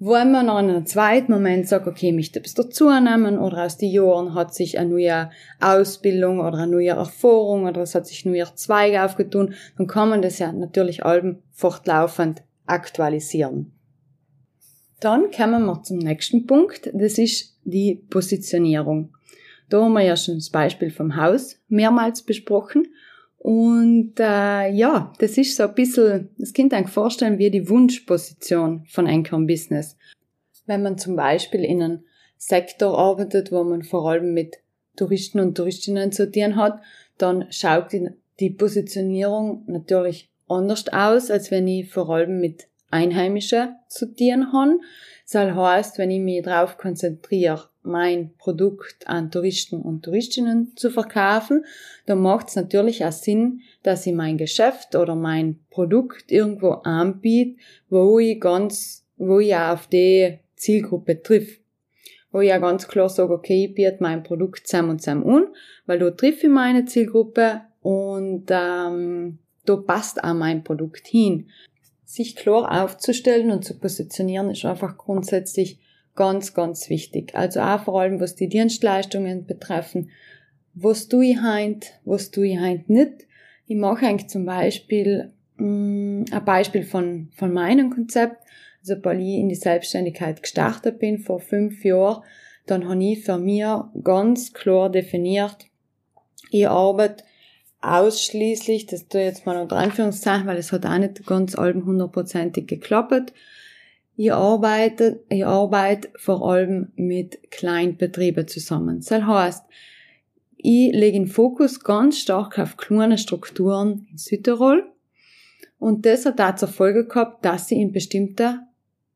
Wenn 0.00 0.32
man 0.32 0.46
noch 0.46 0.58
in 0.58 0.70
einem 0.70 0.86
zweiten 0.86 1.30
Moment 1.30 1.68
sagt, 1.68 1.86
okay, 1.86 2.08
ich 2.08 2.14
möchte 2.14 2.40
etwas 2.40 2.54
dazunehmen 2.54 3.38
oder 3.38 3.64
aus 3.64 3.76
den 3.76 3.90
Jahren 3.90 4.34
hat 4.34 4.54
sich 4.54 4.78
eine 4.78 4.90
neue 4.90 5.30
Ausbildung 5.60 6.40
oder 6.40 6.58
eine 6.58 6.72
neue 6.72 6.88
Erfahrung 6.88 7.66
oder 7.66 7.82
es 7.82 7.94
hat 7.94 8.06
sich 8.06 8.24
ein 8.24 8.32
neuer 8.32 8.52
Zweig 8.56 8.98
aufgetun, 8.98 9.54
dann 9.76 9.86
kann 9.86 10.08
man 10.08 10.22
das 10.22 10.38
ja 10.38 10.50
natürlich 10.52 11.04
allem 11.04 11.38
fortlaufend 11.52 12.42
aktualisieren. 12.66 13.72
Dann 15.00 15.30
kommen 15.30 15.66
wir 15.66 15.82
zum 15.82 15.98
nächsten 15.98 16.46
Punkt, 16.46 16.90
das 16.92 17.18
ist 17.18 17.58
die 17.64 18.02
Positionierung. 18.08 19.14
Da 19.68 19.82
haben 19.82 19.92
wir 19.92 20.02
ja 20.02 20.16
schon 20.16 20.36
das 20.36 20.50
Beispiel 20.50 20.90
vom 20.90 21.14
Haus 21.14 21.56
mehrmals 21.68 22.22
besprochen 22.22 22.88
und 23.42 24.20
äh, 24.20 24.68
ja, 24.70 25.14
das 25.18 25.38
ist 25.38 25.56
so 25.56 25.62
ein 25.62 25.74
bisschen, 25.74 26.28
das 26.36 26.52
Kind 26.52 26.74
eigentlich 26.74 26.92
vorstellen 26.92 27.38
wie 27.38 27.50
die 27.50 27.70
Wunschposition 27.70 28.84
von 28.86 29.06
einem 29.06 29.46
Business. 29.46 29.96
Wenn 30.66 30.82
man 30.82 30.98
zum 30.98 31.16
Beispiel 31.16 31.64
in 31.64 31.82
einem 31.82 32.04
Sektor 32.36 32.98
arbeitet, 32.98 33.50
wo 33.50 33.64
man 33.64 33.82
vor 33.82 34.10
allem 34.10 34.34
mit 34.34 34.58
Touristen 34.94 35.40
und 35.40 35.56
Touristinnen 35.56 36.12
zu 36.12 36.30
tun 36.30 36.56
hat, 36.56 36.82
dann 37.16 37.46
schaut 37.50 37.94
die, 37.94 38.10
die 38.40 38.50
Positionierung 38.50 39.64
natürlich 39.68 40.28
anders 40.46 40.86
aus, 40.88 41.30
als 41.30 41.50
wenn 41.50 41.66
ich 41.66 41.88
vor 41.88 42.10
allem 42.10 42.40
mit 42.40 42.68
Einheimischen 42.90 43.74
zu 43.88 44.14
tun 44.14 44.52
habe. 44.52 44.80
Das 45.32 45.54
heißt, 45.54 45.96
wenn 45.96 46.10
ich 46.10 46.20
mich 46.20 46.42
darauf 46.42 46.76
konzentriere, 46.76 47.69
mein 47.82 48.34
Produkt 48.36 49.08
an 49.08 49.30
Touristen 49.30 49.80
und 49.80 50.04
Touristinnen 50.04 50.72
zu 50.76 50.90
verkaufen, 50.90 51.64
dann 52.06 52.20
macht 52.20 52.48
es 52.48 52.56
natürlich 52.56 53.04
auch 53.04 53.12
Sinn, 53.12 53.60
dass 53.82 54.06
ich 54.06 54.14
mein 54.14 54.36
Geschäft 54.36 54.94
oder 54.94 55.14
mein 55.14 55.60
Produkt 55.70 56.30
irgendwo 56.30 56.70
anbiete, 56.70 57.58
wo 57.88 58.18
ich 58.18 58.40
ganz, 58.40 59.06
wo 59.16 59.40
ich 59.40 59.54
auch 59.54 59.72
auf 59.72 59.86
die 59.86 60.38
Zielgruppe 60.56 61.22
triff. 61.22 61.58
Wo 62.32 62.40
ich 62.40 62.50
ja 62.50 62.58
ganz 62.58 62.86
klar 62.86 63.08
sage, 63.08 63.32
okay, 63.32 63.66
ich 63.66 63.74
biete 63.74 63.96
mein 64.00 64.22
Produkt 64.22 64.66
zusammen 64.66 64.90
und 64.90 65.02
zusammen 65.02 65.28
an, 65.28 65.46
weil 65.86 65.98
da 65.98 66.10
triff 66.10 66.44
ich 66.44 66.50
meine 66.50 66.84
Zielgruppe 66.84 67.62
und 67.80 68.44
ähm, 68.50 69.38
da 69.64 69.76
passt 69.76 70.22
auch 70.22 70.34
mein 70.34 70.62
Produkt 70.62 71.08
hin. 71.08 71.48
Sich 72.04 72.36
klar 72.36 72.84
aufzustellen 72.84 73.50
und 73.50 73.64
zu 73.64 73.78
positionieren 73.78 74.50
ist 74.50 74.64
einfach 74.64 74.96
grundsätzlich 74.96 75.78
ganz, 76.20 76.52
ganz 76.52 76.90
wichtig. 76.90 77.34
Also 77.34 77.60
auch 77.60 77.84
vor 77.84 77.98
allem, 77.98 78.20
was 78.20 78.34
die 78.34 78.50
Dienstleistungen 78.50 79.46
betreffen. 79.46 80.10
Was 80.74 81.08
tue 81.08 81.28
ich 81.28 81.40
heint, 81.40 81.94
was 82.04 82.30
tue 82.30 82.48
ich 82.48 82.58
heint 82.58 82.90
nicht. 82.90 83.26
Ich 83.66 83.76
mache 83.76 84.04
eigentlich 84.04 84.28
zum 84.28 84.44
Beispiel 84.44 85.32
mh, 85.56 85.64
mm, 85.64 86.24
ein 86.30 86.44
Beispiel 86.44 86.82
von, 86.82 87.30
von 87.34 87.54
meinem 87.54 87.88
Konzept. 87.88 88.36
Also, 88.80 88.96
ich 88.96 89.38
in 89.38 89.48
die 89.48 89.54
Selbstständigkeit 89.54 90.42
gestartet 90.42 90.98
bin 90.98 91.20
vor 91.20 91.40
fünf 91.40 91.82
Jahren, 91.86 92.22
dann 92.66 92.86
habe 92.86 93.02
ich 93.02 93.24
für 93.24 93.38
mich 93.38 93.64
ganz 94.04 94.52
klar 94.52 94.90
definiert, 94.90 95.68
ich 96.50 96.68
arbeite 96.68 97.24
ausschließlich, 97.80 98.84
das 98.84 99.08
tue 99.08 99.22
ich 99.22 99.26
jetzt 99.26 99.46
mal 99.46 99.56
unter 99.56 99.76
Anführungszeichen, 99.76 100.46
weil 100.46 100.58
es 100.58 100.70
hat 100.70 100.84
auch 100.84 100.98
nicht 100.98 101.24
ganz 101.24 101.54
allem 101.54 101.86
hundertprozentig 101.86 102.66
geklappt, 102.66 103.32
ich 104.22 104.34
arbeite, 104.34 105.24
ich 105.30 105.46
arbeite 105.46 106.10
vor 106.16 106.46
allem 106.46 106.88
mit 106.94 107.50
Kleinbetrieben 107.50 108.46
zusammen. 108.46 109.00
Das 109.00 109.10
heißt, 109.22 109.64
ich 110.58 110.92
lege 110.92 111.18
den 111.18 111.26
Fokus 111.26 111.82
ganz 111.82 112.18
stark 112.18 112.58
auf 112.58 112.76
kleine 112.76 113.16
Strukturen 113.16 114.06
in 114.10 114.18
Südtirol. 114.18 114.84
Und 115.78 116.04
das 116.04 116.26
hat 116.26 116.58
zur 116.58 116.68
Folge 116.68 117.06
gehabt, 117.06 117.46
dass 117.46 117.70
ich 117.70 117.78
in 117.78 117.92
bestimmte 117.92 118.60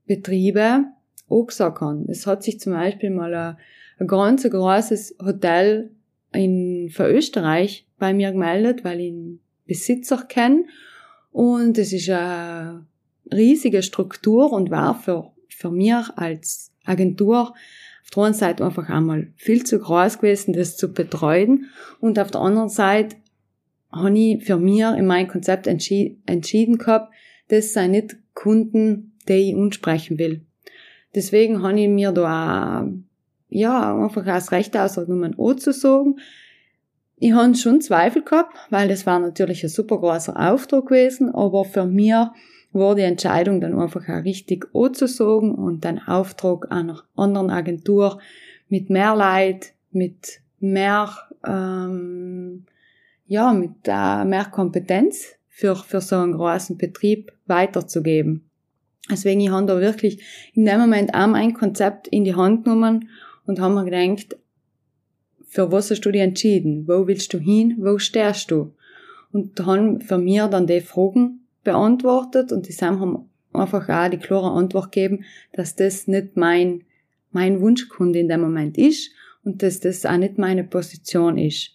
Betriebe 0.06 0.84
auch 1.28 1.44
gesagt 1.44 1.82
habe. 1.82 2.06
Es 2.08 2.26
hat 2.26 2.42
sich 2.42 2.58
zum 2.58 2.72
Beispiel 2.72 3.10
mal 3.10 3.34
ein, 3.34 3.56
ein 3.98 4.06
ganz 4.06 4.48
großes 4.48 5.16
Hotel 5.22 5.90
in, 6.32 6.88
für 6.88 7.12
Österreich 7.12 7.86
bei 7.98 8.14
mir 8.14 8.32
gemeldet, 8.32 8.84
weil 8.84 9.00
ich 9.00 9.12
einen 9.12 9.40
Besitzer 9.66 10.24
kenne. 10.26 10.64
Und 11.30 11.76
es 11.76 11.92
ist 11.92 12.08
eine 12.08 12.86
riesige 13.32 13.82
Struktur 13.82 14.52
und 14.52 14.70
war 14.70 14.94
für, 14.94 15.32
für 15.48 15.70
mich 15.70 15.94
als 16.16 16.72
Agentur 16.84 17.54
auf 18.02 18.10
der 18.14 18.22
einen 18.24 18.34
Seite 18.34 18.64
einfach 18.64 18.88
einmal 18.88 19.28
viel 19.36 19.64
zu 19.64 19.78
groß 19.78 20.18
gewesen, 20.18 20.52
das 20.52 20.76
zu 20.76 20.92
betreuen. 20.92 21.70
Und 22.00 22.18
auf 22.18 22.30
der 22.30 22.42
anderen 22.42 22.68
Seite 22.68 23.16
habe 23.90 24.18
ich 24.18 24.44
für 24.44 24.58
mich 24.58 24.82
in 24.82 25.06
meinem 25.06 25.28
Konzept 25.28 25.66
entschied, 25.66 26.18
entschieden 26.26 26.78
gehabt, 26.78 27.12
das 27.48 27.72
sei 27.72 27.86
nicht 27.88 28.16
Kunden, 28.34 29.16
die 29.28 29.50
ich 29.50 29.56
ansprechen 29.56 30.18
will. 30.18 30.42
Deswegen 31.14 31.62
habe 31.62 31.80
ich 31.80 31.88
mir 31.88 32.12
da 32.12 32.82
auch, 32.82 32.88
ja, 33.48 33.96
einfach 33.96 34.26
als 34.26 34.50
Recht 34.50 34.76
ausgenommen, 34.76 35.34
O 35.36 35.54
zu 35.54 35.72
sagen. 35.72 36.16
Ich 37.16 37.32
habe 37.32 37.54
schon 37.54 37.80
Zweifel 37.80 38.22
gehabt, 38.22 38.56
weil 38.70 38.88
das 38.88 39.06
war 39.06 39.20
natürlich 39.20 39.62
ein 39.62 39.68
super 39.68 39.98
großer 39.98 40.36
Auftrag 40.36 40.86
gewesen, 40.86 41.32
aber 41.32 41.64
für 41.64 41.86
mich 41.86 42.12
war 42.74 42.94
die 42.94 43.02
Entscheidung 43.02 43.60
dann 43.60 43.78
einfach 43.78 44.08
auch 44.08 44.24
richtig 44.24 44.68
O 44.72 44.88
zu 44.88 45.06
sagen 45.06 45.54
und 45.54 45.84
den 45.84 46.00
Auftrag 46.00 46.70
einer 46.70 47.02
anderen 47.16 47.50
Agentur 47.50 48.20
mit 48.68 48.90
mehr 48.90 49.14
Leid, 49.14 49.72
mit 49.92 50.40
mehr, 50.58 51.10
ähm, 51.46 52.64
ja, 53.26 53.52
mit 53.52 53.86
äh, 53.86 54.24
mehr 54.24 54.46
Kompetenz 54.46 55.36
für, 55.48 55.76
für 55.76 56.00
so 56.00 56.16
einen 56.16 56.32
großen 56.32 56.76
Betrieb 56.76 57.32
weiterzugeben. 57.46 58.50
Deswegen, 59.08 59.40
ich 59.40 59.50
habe 59.50 59.66
da 59.66 59.80
wirklich 59.80 60.22
in 60.54 60.64
dem 60.64 60.80
Moment 60.80 61.14
auch 61.14 61.32
ein 61.32 61.54
Konzept 61.54 62.08
in 62.08 62.24
die 62.24 62.34
Hand 62.34 62.64
genommen 62.64 63.08
und 63.46 63.60
habe 63.60 63.74
mir 63.74 63.84
gedacht, 63.84 64.36
für 65.46 65.70
was 65.70 65.90
hast 65.90 66.00
du 66.00 66.10
dich 66.10 66.22
entschieden? 66.22 66.88
Wo 66.88 67.06
willst 67.06 67.32
du 67.32 67.38
hin? 67.38 67.76
Wo 67.78 67.98
stehst 67.98 68.50
du? 68.50 68.74
Und 69.30 69.58
da 69.60 69.66
haben 69.66 70.00
für 70.00 70.18
mir 70.18 70.48
dann 70.48 70.66
die 70.66 70.80
Fragen 70.80 71.43
beantwortet 71.64 72.52
und 72.52 72.68
die 72.68 72.72
Sam 72.72 73.00
haben 73.00 73.30
einfach 73.52 73.88
auch 73.88 74.10
die 74.10 74.18
klare 74.18 74.50
Antwort 74.50 74.92
gegeben, 74.92 75.24
dass 75.52 75.76
das 75.76 76.06
nicht 76.06 76.36
mein, 76.36 76.84
mein 77.30 77.60
Wunschkunde 77.60 78.18
in 78.18 78.28
dem 78.28 78.40
Moment 78.40 78.78
ist 78.78 79.10
und 79.44 79.62
dass 79.62 79.80
das 79.80 80.06
auch 80.06 80.16
nicht 80.16 80.38
meine 80.38 80.64
Position 80.64 81.38
ist. 81.38 81.70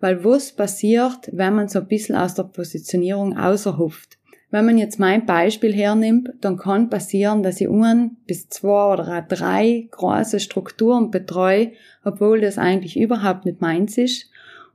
Weil 0.00 0.24
was 0.24 0.52
passiert, 0.52 1.30
wenn 1.32 1.54
man 1.54 1.68
so 1.68 1.78
ein 1.78 1.86
bisschen 1.86 2.16
aus 2.16 2.34
der 2.34 2.44
Positionierung 2.44 3.36
außerhofft? 3.36 4.18
Wenn 4.50 4.66
man 4.66 4.76
jetzt 4.76 4.98
mein 4.98 5.24
Beispiel 5.24 5.72
hernimmt, 5.72 6.30
dann 6.42 6.58
kann 6.58 6.90
passieren, 6.90 7.42
dass 7.42 7.60
ich 7.60 7.70
ein 7.70 8.18
bis 8.26 8.50
zwei 8.50 8.92
oder 8.92 9.22
drei 9.22 9.88
große 9.90 10.40
Strukturen 10.40 11.10
betreue, 11.10 11.72
obwohl 12.04 12.42
das 12.42 12.58
eigentlich 12.58 12.98
überhaupt 12.98 13.46
nicht 13.46 13.62
meins 13.62 13.96
ist. 13.96 14.28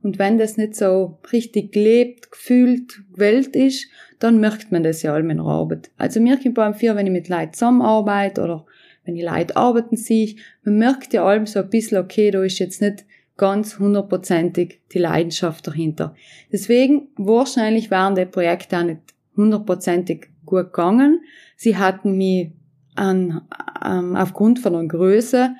Und 0.03 0.19
wenn 0.19 0.37
das 0.37 0.57
nicht 0.57 0.75
so 0.75 1.17
richtig 1.31 1.71
gelebt, 1.71 2.31
gefühlt, 2.31 3.01
gewählt 3.13 3.55
ist, 3.55 3.87
dann 4.19 4.39
merkt 4.39 4.71
man 4.71 4.83
das 4.83 5.01
ja 5.01 5.13
all 5.13 5.21
in 5.21 5.37
der 5.37 5.45
Arbeit. 5.45 5.91
Also 5.97 6.19
mir 6.19 6.37
kommt 6.37 6.55
beim 6.55 6.73
Vier, 6.73 6.95
wenn 6.95 7.07
ich 7.07 7.11
mit 7.11 7.29
Leuten 7.29 7.53
zusammenarbeite 7.53 8.41
oder 8.41 8.65
wenn 9.05 9.15
die 9.15 9.23
Leute 9.23 9.55
arbeiten 9.55 9.95
sehe 9.95 10.35
man 10.63 10.77
merkt 10.77 11.13
ja 11.13 11.25
allem 11.25 11.45
so 11.45 11.59
ein 11.59 11.69
bisschen, 11.69 11.97
okay, 11.97 12.29
da 12.29 12.43
ist 12.43 12.59
jetzt 12.59 12.81
nicht 12.81 13.05
ganz 13.37 13.79
hundertprozentig 13.79 14.81
die 14.91 14.99
Leidenschaft 14.99 15.67
dahinter. 15.67 16.15
Deswegen, 16.51 17.09
wahrscheinlich 17.15 17.89
waren 17.91 18.15
die 18.15 18.25
Projekte 18.25 18.77
auch 18.77 18.83
nicht 18.83 19.01
hundertprozentig 19.35 20.29
gut 20.45 20.73
gegangen. 20.73 21.21
Sie 21.55 21.77
hatten 21.77 22.17
mich 22.17 22.51
an, 22.95 23.41
ähm, 23.85 24.15
aufgrund 24.15 24.59
von 24.59 24.73
der 24.73 24.83
Größe 24.85 25.55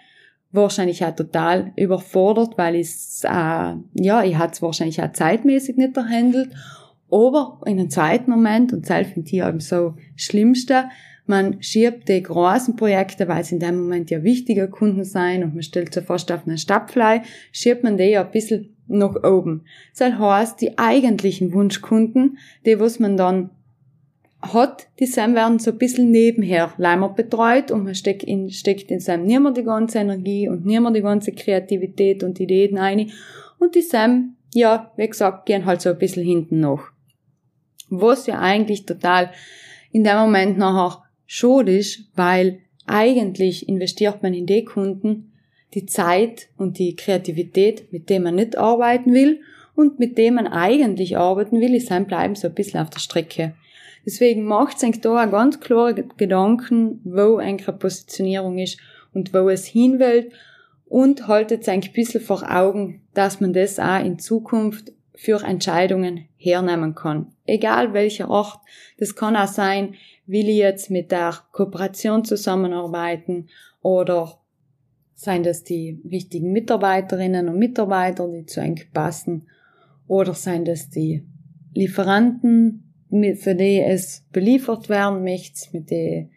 wahrscheinlich 0.51 1.03
auch 1.03 1.15
total 1.15 1.71
überfordert, 1.75 2.57
weil 2.57 2.75
ich 2.75 2.89
äh, 3.23 3.73
ja, 3.93 4.23
ich 4.23 4.37
hatte 4.37 4.53
es 4.53 4.61
wahrscheinlich 4.61 5.01
auch 5.01 5.11
zeitmäßig 5.11 5.77
nicht 5.77 5.97
erhandelt. 5.97 6.49
Aber 7.09 7.61
in 7.65 7.79
einem 7.79 7.89
zweiten 7.89 8.29
Moment, 8.31 8.73
und 8.73 8.89
das 8.89 9.07
finde 9.07 9.29
ich 9.29 9.41
eben 9.41 9.59
so 9.59 9.95
Schlimmste, 10.15 10.85
man 11.25 11.61
schiebt 11.61 12.07
die 12.07 12.23
großen 12.23 12.75
Projekte, 12.77 13.27
weil 13.27 13.43
sie 13.43 13.55
in 13.55 13.59
dem 13.59 13.77
Moment 13.77 14.09
ja 14.09 14.23
wichtige 14.23 14.69
Kunden 14.69 15.03
sein 15.03 15.43
und 15.43 15.53
man 15.53 15.63
stellt 15.63 15.93
sie 15.93 16.01
fast 16.01 16.31
auf 16.31 16.47
einen 16.47 16.57
Stabfly, 16.57 17.21
schiebt 17.51 17.83
man 17.83 17.97
die 17.97 18.05
ja 18.05 18.23
ein 18.23 18.31
bisschen 18.31 18.75
nach 18.87 19.23
oben. 19.23 19.65
Das 19.97 20.13
heißt, 20.13 20.61
die 20.61 20.77
eigentlichen 20.77 21.53
Wunschkunden, 21.53 22.37
die 22.65 22.79
was 22.79 22.99
man 22.99 23.17
dann 23.17 23.49
hat, 24.41 24.87
die 24.99 25.05
Sam 25.05 25.33
werden 25.35 25.59
so 25.59 25.71
ein 25.71 25.77
bisschen 25.77 26.11
nebenher 26.11 26.73
leimer 26.77 27.09
betreut 27.09 27.71
und 27.71 27.83
man 27.83 27.95
steckt 27.95 28.23
in, 28.23 28.49
steckt 28.51 28.91
in 28.91 28.99
Sam 28.99 29.23
nicht 29.23 29.39
mehr 29.39 29.51
die 29.51 29.63
ganze 29.63 29.99
Energie 29.99 30.47
und 30.47 30.65
nicht 30.65 30.79
mehr 30.79 30.91
die 30.91 31.01
ganze 31.01 31.31
Kreativität 31.31 32.23
und 32.23 32.39
Ideen 32.39 32.77
ein. 32.77 33.11
Und 33.59 33.75
die 33.75 33.81
Sam, 33.81 34.35
ja, 34.53 34.91
wie 34.95 35.07
gesagt, 35.07 35.47
gehen 35.47 35.65
halt 35.65 35.81
so 35.81 35.89
ein 35.89 35.97
bisschen 35.97 36.23
hinten 36.23 36.59
noch. 36.59 36.83
Was 37.89 38.27
ja 38.27 38.39
eigentlich 38.39 38.85
total 38.85 39.31
in 39.91 40.03
dem 40.03 40.17
Moment 40.17 40.57
nachher 40.57 41.03
schade 41.25 41.75
ist, 41.75 42.11
weil 42.15 42.59
eigentlich 42.85 43.67
investiert 43.67 44.21
man 44.21 44.33
in 44.33 44.45
die 44.45 44.63
Kunden 44.63 45.33
die 45.73 45.85
Zeit 45.85 46.49
und 46.57 46.77
die 46.79 46.95
Kreativität, 46.95 47.91
mit 47.91 48.09
dem 48.09 48.23
man 48.23 48.35
nicht 48.35 48.57
arbeiten 48.57 49.13
will 49.13 49.41
und 49.75 49.99
mit 49.99 50.17
dem 50.17 50.35
man 50.35 50.47
eigentlich 50.47 51.17
arbeiten 51.17 51.59
will, 51.59 51.75
ist 51.75 51.91
dann 51.91 52.07
bleiben 52.07 52.35
so 52.35 52.47
ein 52.47 52.53
bisschen 52.53 52.79
auf 52.79 52.89
der 52.89 52.99
Strecke. 52.99 53.53
Deswegen 54.07 54.45
macht 54.45 54.79
sich 54.79 55.01
da 55.01 55.21
auch 55.21 55.31
ganz 55.31 55.59
klare 55.59 55.93
Gedanken, 55.93 57.01
wo 57.03 57.35
eine 57.35 57.57
Positionierung 57.57 58.57
ist 58.57 58.79
und 59.13 59.33
wo 59.33 59.49
es 59.49 59.65
hin 59.65 59.99
will 59.99 60.31
und 60.85 61.27
haltet 61.27 61.65
sich 61.65 61.73
ein 61.73 61.91
bisschen 61.91 62.21
vor 62.21 62.49
Augen, 62.49 63.01
dass 63.13 63.41
man 63.41 63.51
das 63.51 63.79
auch 63.79 63.99
in 63.99 64.17
Zukunft 64.17 64.93
für 65.13 65.43
Entscheidungen 65.43 66.29
hernehmen 66.37 66.95
kann. 66.95 67.33
Egal 67.45 67.91
welcher 67.91 68.29
Ort. 68.29 68.61
Das 68.97 69.13
kann 69.13 69.35
auch 69.35 69.47
sein, 69.47 69.95
will 70.25 70.47
ich 70.47 70.57
jetzt 70.57 70.89
mit 70.89 71.11
der 71.11 71.33
Kooperation 71.51 72.23
zusammenarbeiten 72.23 73.49
oder 73.81 74.39
seien 75.15 75.43
das 75.43 75.65
die 75.65 76.01
richtigen 76.09 76.53
Mitarbeiterinnen 76.53 77.49
und 77.49 77.59
Mitarbeiter, 77.59 78.25
die 78.29 78.45
zu 78.45 78.61
eng 78.61 78.79
passen 78.93 79.49
oder 80.07 80.33
seien 80.33 80.63
das 80.63 80.89
die 80.89 81.27
Lieferanten, 81.73 82.86
für 83.09 83.55
die 83.55 83.79
es 83.79 84.23
beliefert 84.31 84.89
werden 84.89 85.23
möchte, 85.23 85.69
mit 85.71 85.89
die 85.89 86.29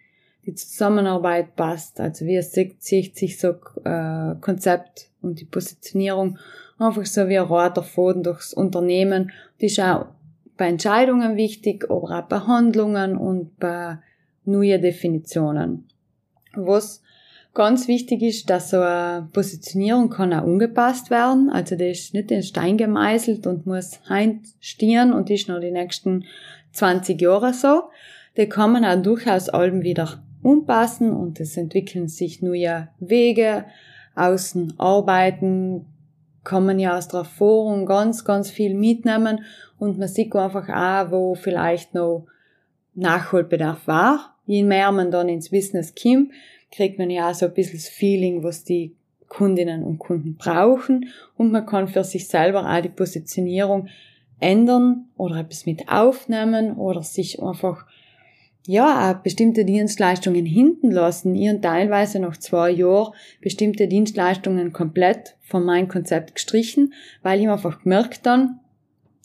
die 0.46 0.54
Zusammenarbeit 0.54 1.54
passt. 1.56 2.00
Also 2.00 2.26
wie 2.26 2.40
sieht, 2.42 2.82
sieht 2.82 3.16
sich 3.16 3.38
so 3.38 3.54
äh, 3.84 4.34
Konzept 4.40 5.08
und 5.22 5.40
die 5.40 5.44
Positionierung 5.44 6.38
einfach 6.78 7.04
so 7.06 7.28
wie 7.28 7.38
ein 7.38 7.44
roter 7.44 7.82
Faden 7.82 8.22
durchs 8.22 8.54
Unternehmen. 8.54 9.32
Die 9.60 9.66
ist 9.66 9.80
auch 9.80 10.06
bei 10.56 10.68
Entscheidungen 10.68 11.36
wichtig, 11.36 11.84
aber 11.90 12.18
auch 12.18 12.22
bei 12.22 12.40
Handlungen 12.40 13.16
und 13.16 13.58
bei 13.58 13.98
neuen 14.44 14.80
Definitionen. 14.80 15.86
Was 16.54 17.02
ganz 17.52 17.88
wichtig 17.88 18.22
ist, 18.22 18.48
dass 18.48 18.70
so 18.70 18.80
eine 18.80 19.28
Positionierung 19.32 20.08
kann 20.08 20.32
auch 20.32 20.42
angepasst 20.42 21.10
werden. 21.10 21.50
Also 21.50 21.76
die 21.76 21.90
ist 21.90 22.14
nicht 22.14 22.30
in 22.30 22.42
Stein 22.42 22.76
gemeißelt 22.76 23.46
und 23.46 23.66
muss 23.66 24.00
heint 24.08 24.46
stehen 24.60 25.12
und 25.12 25.30
ist 25.30 25.48
noch 25.48 25.60
die 25.60 25.70
nächsten 25.70 26.24
20 26.72 27.20
Jahre 27.20 27.52
so. 27.52 27.84
Die 28.36 28.48
kann 28.48 28.72
man 28.72 28.84
auch 28.84 29.02
durchaus 29.02 29.48
allem 29.48 29.82
wieder 29.82 30.22
umpassen 30.42 31.12
und 31.12 31.40
es 31.40 31.56
entwickeln 31.56 32.08
sich 32.08 32.42
neue 32.42 32.88
Wege. 32.98 33.66
Außen 34.14 34.74
arbeiten 34.78 35.86
man 36.50 36.78
ja 36.78 36.96
aus 36.96 37.08
der 37.08 37.20
Erfahrung 37.20 37.86
ganz, 37.86 38.24
ganz 38.24 38.50
viel 38.50 38.74
mitnehmen 38.74 39.44
und 39.78 39.98
man 39.98 40.08
sieht 40.08 40.34
einfach 40.34 40.68
auch, 40.68 41.12
wo 41.12 41.34
vielleicht 41.34 41.94
noch 41.94 42.26
Nachholbedarf 42.94 43.86
war. 43.86 44.36
Je 44.46 44.64
mehr 44.64 44.90
man 44.90 45.10
dann 45.10 45.28
ins 45.28 45.50
Business 45.50 45.94
kommt, 45.94 46.32
kriegt 46.72 46.98
man 46.98 47.10
ja 47.10 47.32
so 47.34 47.46
ein 47.46 47.54
bisschen 47.54 47.78
das 47.78 47.88
Feeling, 47.88 48.42
was 48.42 48.64
die 48.64 48.96
Kundinnen 49.28 49.84
und 49.84 49.98
Kunden 49.98 50.34
brauchen 50.36 51.08
und 51.36 51.52
man 51.52 51.64
kann 51.64 51.86
für 51.86 52.02
sich 52.02 52.26
selber 52.26 52.68
auch 52.68 52.80
die 52.80 52.88
Positionierung 52.88 53.88
ändern 54.40 55.06
oder 55.16 55.36
etwas 55.36 55.66
mit 55.66 55.88
aufnehmen 55.88 56.76
oder 56.76 57.02
sich 57.02 57.42
einfach 57.42 57.86
ja, 58.66 59.14
bestimmte 59.22 59.64
Dienstleistungen 59.64 60.44
hinten 60.44 60.90
lassen. 60.90 61.34
Ihren 61.34 61.62
teilweise 61.62 62.20
nach 62.20 62.36
zwei 62.36 62.70
Jahren 62.70 63.14
bestimmte 63.40 63.88
Dienstleistungen 63.88 64.72
komplett 64.72 65.36
von 65.42 65.64
meinem 65.64 65.88
Konzept 65.88 66.34
gestrichen, 66.34 66.92
weil 67.22 67.40
ich 67.40 67.48
einfach 67.48 67.82
gemerkt 67.82 68.26
dann, 68.26 68.60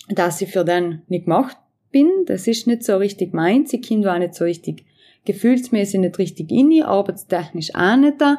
dass 0.10 0.42
ich 0.42 0.52
für 0.52 0.64
den 0.64 1.02
nicht 1.08 1.26
gemacht 1.26 1.58
bin. 1.92 2.10
Das 2.26 2.48
ist 2.48 2.68
nicht 2.68 2.84
so 2.84 2.98
richtig 2.98 3.34
meins. 3.34 3.72
Die 3.72 3.82
Kinder 3.82 4.14
auch 4.14 4.20
nicht 4.20 4.36
so 4.36 4.46
richtig 4.46 4.86
gefühlsmäßig 5.26 6.00
nicht 6.00 6.20
richtig 6.20 6.52
in 6.52 6.70
die, 6.70 6.84
arbeitstechnisch 6.84 7.74
auch 7.74 7.98
nicht 7.98 8.22
da. 8.22 8.38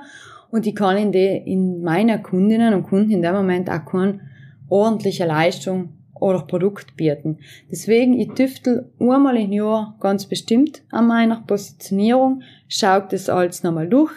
Und 0.51 0.67
ich 0.67 0.75
kann 0.75 0.97
in, 0.97 1.13
die, 1.13 1.43
in 1.45 1.83
meiner 1.83 2.19
Kundinnen 2.19 2.73
und 2.73 2.85
Kunden 2.85 3.11
in 3.11 3.23
dem 3.23 3.35
Moment 3.35 3.69
auch 3.69 3.85
keine 3.85 4.21
ordentliche 4.69 5.27
Leistung 5.27 5.91
oder 6.21 6.43
Produkt 6.43 6.97
bieten. 6.97 7.39
Deswegen, 7.71 8.19
ich 8.19 8.33
tüftel 8.33 8.91
einmal 8.99 9.37
im 9.37 9.53
Jahr 9.53 9.97
ganz 10.01 10.27
bestimmt 10.27 10.83
an 10.91 11.07
meiner 11.07 11.43
Positionierung, 11.47 12.43
schau 12.69 13.01
das 13.01 13.29
alles 13.29 13.63
nochmal 13.63 13.89
durch, 13.89 14.13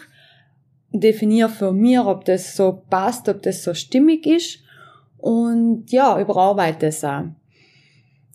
definiere 0.92 1.48
für 1.48 1.72
mich, 1.72 1.98
ob 1.98 2.24
das 2.24 2.56
so 2.56 2.82
passt, 2.88 3.28
ob 3.28 3.42
das 3.42 3.62
so 3.62 3.74
stimmig 3.74 4.26
ist 4.26 4.60
Und 5.18 5.90
ja, 5.90 6.18
überarbeite 6.20 6.86
es 6.86 7.04
auch. 7.04 7.24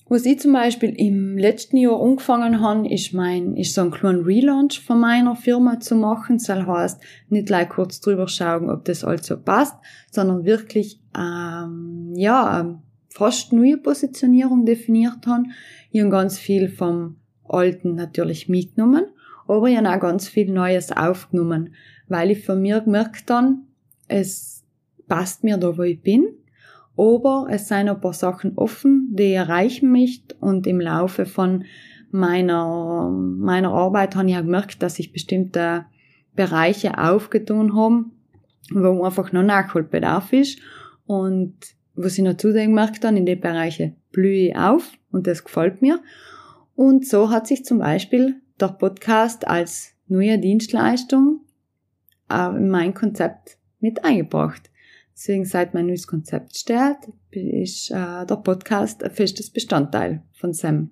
Was 0.08 0.26
ich 0.26 0.40
zum 0.40 0.54
Beispiel 0.54 0.92
im 0.92 1.36
letzten 1.36 1.78
Jahr 1.78 2.00
angefangen 2.00 2.62
habe, 2.62 2.88
ist 2.88 3.12
mein, 3.12 3.58
ist 3.58 3.74
so 3.74 3.82
ein 3.82 3.90
kleiner 3.90 4.24
Relaunch 4.24 4.80
von 4.80 5.00
meiner 5.00 5.36
Firma 5.36 5.80
zu 5.80 5.96
machen. 5.96 6.38
Das 6.38 6.48
heißt, 6.48 7.02
nicht 7.30 7.48
gleich 7.48 7.70
kurz 7.70 8.00
drüber 8.02 8.28
schauen, 8.28 8.70
ob 8.70 8.86
das 8.86 9.04
alles 9.04 9.26
so 9.26 9.36
passt, 9.36 9.76
sondern 10.12 10.46
wirklich, 10.46 11.02
ähm, 11.18 12.14
ja, 12.16 12.80
fast 13.16 13.54
neue 13.54 13.78
Positionierung 13.78 14.66
definiert 14.66 15.26
haben. 15.26 15.52
Ich 15.92 16.02
habe 16.02 16.12
ganz 16.12 16.38
viel 16.38 16.70
vom 16.70 17.16
Alten 17.48 17.96
natürlich 17.96 18.50
mitgenommen, 18.50 19.06
aber 19.48 19.68
ich 19.68 19.78
habe 19.78 19.90
auch 19.90 20.00
ganz 20.00 20.28
viel 20.28 20.52
Neues 20.52 20.92
aufgenommen, 20.92 21.74
weil 22.08 22.32
ich 22.32 22.46
von 22.46 22.62
mir 22.62 22.82
gemerkt 22.82 23.32
habe, 23.32 23.56
es 24.08 24.64
passt 25.08 25.44
mir 25.44 25.58
da, 25.58 25.78
wo 25.78 25.84
ich 25.84 26.02
bin 26.02 26.28
aber 26.98 27.48
es 27.50 27.68
seien 27.68 27.90
ein 27.90 28.00
paar 28.00 28.14
Sachen 28.14 28.58
offen, 28.58 29.10
die 29.12 29.34
erreichen 29.34 29.92
mich 29.92 30.24
und 30.40 30.66
im 30.66 30.80
Laufe 30.80 31.26
von 31.26 31.66
meiner, 32.12 33.10
meiner 33.10 33.74
Arbeit 33.74 34.16
habe 34.16 34.30
ich 34.30 34.36
auch 34.38 34.42
gemerkt, 34.42 34.82
dass 34.82 35.00
ich 35.00 35.12
bestimmte 35.12 35.86
Bereiche 36.36 36.98
aufgetun 36.98 37.76
habe, 37.76 38.06
wo 38.72 39.04
einfach 39.04 39.32
noch 39.32 39.44
Nachholbedarf 39.44 40.32
ist 40.32 40.60
und 41.06 41.54
was 41.96 42.18
ich 42.18 42.24
noch 42.24 42.38
zudem 42.38 42.72
gemerkt 42.72 43.04
habe, 43.06 43.18
in 43.18 43.26
den 43.26 43.40
Bereichen 43.40 43.96
blühe 44.12 44.50
ich 44.50 44.56
auf 44.56 44.92
und 45.12 45.28
das 45.28 45.44
gefällt 45.44 45.82
mir. 45.82 46.02
Und 46.76 47.08
so 47.08 47.30
hat 47.30 47.48
sich 47.48 47.64
zum 47.64 47.80
Beispiel 47.80 48.36
der 48.60 48.70
Podcast 48.70 49.48
als 49.48 49.94
neue 50.08 50.38
Dienstleistung 50.40 51.42
in 52.30 52.70
mein 52.70 52.94
Konzept 52.94 53.58
mit 53.80 54.04
eingebracht. 54.04 54.70
Deswegen, 55.14 55.46
seit 55.46 55.74
mein 55.74 55.88
neues 55.88 56.08
Konzept 56.08 56.58
steht, 56.58 56.98
ist 57.32 57.90
äh, 57.92 58.26
der 58.26 58.42
Podcast 58.44 59.04
ein 59.04 59.12
festes 59.12 59.50
Bestandteil 59.50 60.24
von 60.34 60.52
SEM. 60.52 60.90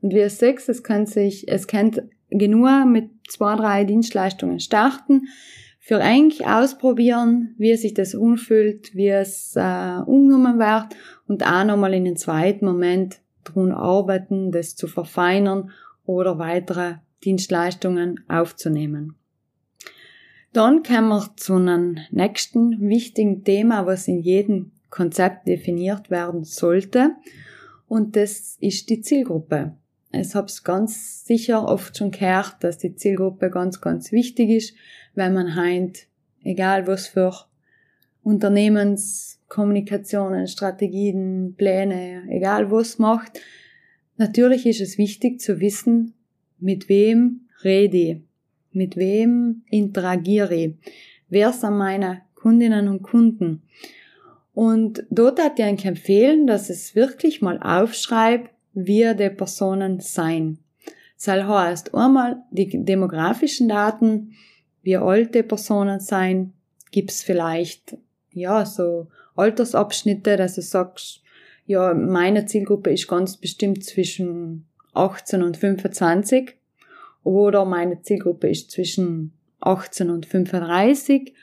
Und 0.00 0.14
wie 0.14 0.18
ihr 0.18 0.30
seht, 0.30 0.66
es 0.66 0.82
kann 0.82 1.04
sich, 1.04 1.46
es 1.48 1.66
kennt 1.66 2.02
genug 2.30 2.86
mit 2.86 3.10
zwei, 3.28 3.56
drei 3.56 3.84
Dienstleistungen 3.84 4.60
starten, 4.60 5.28
für 5.82 6.00
eigentlich 6.00 6.46
ausprobieren, 6.46 7.54
wie 7.56 7.74
sich 7.74 7.94
das 7.94 8.14
unfühlt, 8.14 8.94
wie 8.94 9.08
es 9.08 9.56
äh, 9.56 9.98
umgenommen 10.06 10.58
wird 10.58 10.94
und 11.26 11.44
auch 11.44 11.64
nochmal 11.64 11.94
in 11.94 12.04
den 12.04 12.16
zweiten 12.16 12.66
Moment 12.66 13.20
dran 13.44 13.72
arbeiten, 13.72 14.52
das 14.52 14.76
zu 14.76 14.86
verfeinern 14.86 15.70
oder 16.04 16.38
weitere 16.38 16.96
Dienstleistungen 17.24 18.20
aufzunehmen. 18.28 19.16
Dann 20.52 20.82
kommen 20.82 21.08
wir 21.08 21.30
zu 21.36 21.54
einem 21.54 21.98
nächsten 22.10 22.88
wichtigen 22.88 23.42
Thema, 23.44 23.86
was 23.86 24.06
in 24.06 24.20
jedem 24.20 24.72
Konzept 24.90 25.48
definiert 25.48 26.10
werden 26.10 26.44
sollte. 26.44 27.12
Und 27.88 28.16
das 28.16 28.56
ist 28.60 28.90
die 28.90 29.00
Zielgruppe. 29.00 29.76
Ich 30.12 30.34
habe 30.34 30.48
es 30.48 30.64
ganz 30.64 31.24
sicher 31.24 31.64
oft 31.66 31.96
schon 31.96 32.10
gehört, 32.10 32.56
dass 32.60 32.78
die 32.78 32.96
Zielgruppe 32.96 33.48
ganz, 33.48 33.80
ganz 33.80 34.10
wichtig 34.10 34.50
ist, 34.50 34.74
wenn 35.14 35.34
man 35.34 35.54
heint, 35.54 36.06
egal 36.42 36.86
was 36.86 37.08
für 37.08 37.34
Unternehmenskommunikationen, 38.22 40.46
Strategien, 40.46 41.54
Pläne, 41.56 42.22
egal 42.28 42.70
was 42.70 42.98
macht. 42.98 43.40
Natürlich 44.16 44.66
ist 44.66 44.80
es 44.80 44.96
wichtig 44.98 45.40
zu 45.40 45.60
wissen, 45.60 46.14
mit 46.58 46.88
wem 46.88 47.42
rede 47.64 47.96
ich. 47.96 48.18
Mit 48.72 48.96
wem 48.96 49.62
interagiere 49.68 50.54
ich? 50.54 50.74
Wer 51.28 51.52
sind 51.52 51.76
meine 51.76 52.22
Kundinnen 52.34 52.86
und 52.88 53.02
Kunden? 53.02 53.62
Und 54.54 55.04
dort 55.10 55.42
hat 55.42 55.58
ich 55.58 55.64
eigentlich 55.64 55.86
empfehlen, 55.86 56.46
dass 56.46 56.70
es 56.70 56.94
wirklich 56.94 57.40
mal 57.40 57.58
aufschreibt, 57.60 58.50
wie 58.74 59.12
die 59.16 59.30
Personen 59.30 59.98
sein. 60.00 60.58
Das 61.16 61.28
heißt 61.28 61.94
einmal 61.94 62.42
die 62.50 62.84
demografischen 62.84 63.68
Daten, 63.68 64.34
wie 64.82 64.96
alt 64.96 65.34
die 65.34 65.42
Personen 65.42 66.00
sein, 66.00 66.52
gibt's 66.90 67.22
vielleicht, 67.22 67.96
ja, 68.32 68.64
so 68.64 69.08
Altersabschnitte, 69.36 70.36
dass 70.36 70.56
du 70.56 70.62
sagst, 70.62 71.22
ja, 71.66 71.94
meine 71.94 72.46
Zielgruppe 72.46 72.92
ist 72.92 73.08
ganz 73.08 73.36
bestimmt 73.36 73.84
zwischen 73.84 74.66
18 74.92 75.42
und 75.42 75.56
25 75.56 76.56
oder 77.22 77.64
meine 77.64 78.02
Zielgruppe 78.02 78.48
ist 78.48 78.70
zwischen 78.70 79.32
18 79.60 80.10
und 80.10 80.26
35. 80.26 81.34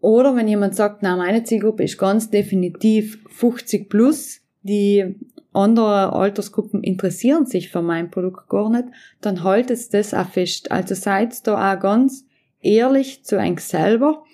Oder 0.00 0.34
wenn 0.34 0.48
jemand 0.48 0.74
sagt, 0.74 1.02
na, 1.02 1.16
meine 1.16 1.44
Zielgruppe 1.44 1.84
ist 1.84 1.98
ganz 1.98 2.30
definitiv 2.30 3.24
50 3.30 3.88
plus, 3.88 4.40
die 4.62 5.16
andere 5.52 6.12
Altersgruppen 6.12 6.82
interessieren 6.82 7.46
sich 7.46 7.68
für 7.68 7.82
mein 7.82 8.10
Produkt 8.10 8.48
gar 8.48 8.70
nicht, 8.70 8.88
dann 9.20 9.44
haltet 9.44 9.92
das 9.92 10.14
auch 10.14 10.28
fest. 10.28 10.70
Also 10.70 10.94
seid 10.94 11.46
da 11.46 11.74
auch 11.74 11.80
ganz 11.80 12.24
ehrlich 12.60 13.24
zu 13.24 13.38
euch 13.38 13.60
selber, 13.60 14.24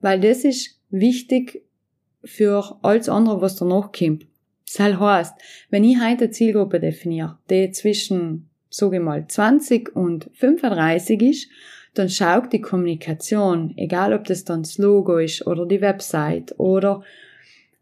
weil 0.00 0.20
das 0.20 0.44
ist 0.44 0.78
wichtig 0.90 1.62
für 2.24 2.78
alles 2.82 3.08
andere, 3.08 3.40
was 3.40 3.56
danach 3.56 3.92
kommt. 3.92 4.26
Das 4.66 4.78
heißt, 4.80 5.34
wenn 5.70 5.84
ich 5.84 5.96
heute 5.96 6.24
eine 6.24 6.30
Zielgruppe 6.30 6.80
definiere, 6.80 7.38
die 7.50 7.70
zwischen 7.70 8.48
sage 8.70 8.98
mal 8.98 9.26
20 9.26 9.94
und 9.94 10.30
35 10.34 11.22
ist, 11.22 11.48
dann 11.94 12.08
schaut 12.08 12.52
die 12.52 12.60
Kommunikation, 12.60 13.72
egal 13.76 14.12
ob 14.12 14.24
das 14.24 14.44
dann 14.44 14.62
das 14.62 14.78
Logo 14.78 15.18
ist 15.18 15.46
oder 15.46 15.64
die 15.64 15.80
Website 15.80 16.58
oder 16.58 17.04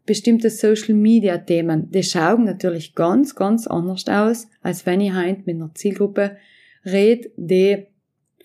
bestimmte 0.05 0.49
Social 0.49 0.93
Media 0.93 1.37
Themen, 1.37 1.89
die 1.91 2.03
schauen 2.03 2.43
natürlich 2.45 2.95
ganz, 2.95 3.35
ganz 3.35 3.67
anders 3.67 4.07
aus, 4.07 4.47
als 4.61 4.85
wenn 4.85 5.01
ich 5.01 5.13
heint 5.13 5.47
mit 5.47 5.55
einer 5.55 5.73
Zielgruppe 5.73 6.37
red, 6.85 7.31
die 7.37 7.87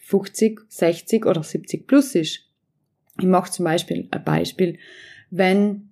50, 0.00 0.60
60 0.68 1.26
oder 1.26 1.42
70 1.42 1.86
plus 1.86 2.14
ist. 2.14 2.40
Ich 3.18 3.26
mache 3.26 3.50
zum 3.50 3.64
Beispiel 3.64 4.08
ein 4.10 4.24
Beispiel, 4.24 4.78
wenn 5.30 5.88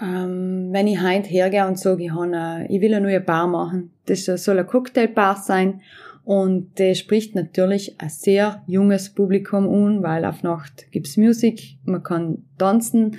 ähm, 0.00 0.68
wenn 0.72 0.86
ich 0.86 1.00
heint 1.00 1.30
hergehe 1.30 1.66
und 1.66 1.78
sage, 1.78 2.04
ich, 2.04 2.12
eine, 2.12 2.66
ich 2.68 2.80
will 2.80 2.94
eine 2.94 3.06
neue 3.06 3.20
Bar 3.20 3.46
machen, 3.46 3.92
das 4.06 4.24
soll 4.24 4.58
eine 4.58 4.66
Cocktailbar 4.66 5.36
sein. 5.36 5.80
Und 6.24 6.78
der 6.78 6.94
spricht 6.94 7.36
natürlich 7.36 8.00
ein 8.00 8.08
sehr 8.08 8.62
junges 8.66 9.10
Publikum 9.10 9.68
an, 9.68 10.02
weil 10.02 10.24
auf 10.24 10.42
Nacht 10.42 10.90
gibt's 10.90 11.16
Musik, 11.16 11.78
man 11.84 12.02
kann 12.02 12.44
tanzen, 12.58 13.16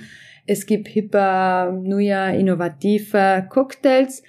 es 0.48 0.64
gibt 0.64 0.88
hippe, 0.88 1.78
neue, 1.84 2.36
innovative 2.36 3.46
Cocktails, 3.50 4.22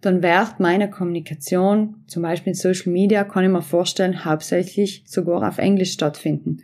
dann 0.00 0.22
wird 0.22 0.60
meine 0.60 0.88
Kommunikation, 0.88 1.96
zum 2.06 2.22
Beispiel 2.22 2.52
in 2.52 2.58
Social 2.58 2.92
Media, 2.92 3.24
kann 3.24 3.44
ich 3.44 3.50
mir 3.50 3.62
vorstellen, 3.62 4.24
hauptsächlich 4.24 5.02
sogar 5.06 5.46
auf 5.46 5.58
Englisch 5.58 5.92
stattfinden. 5.92 6.62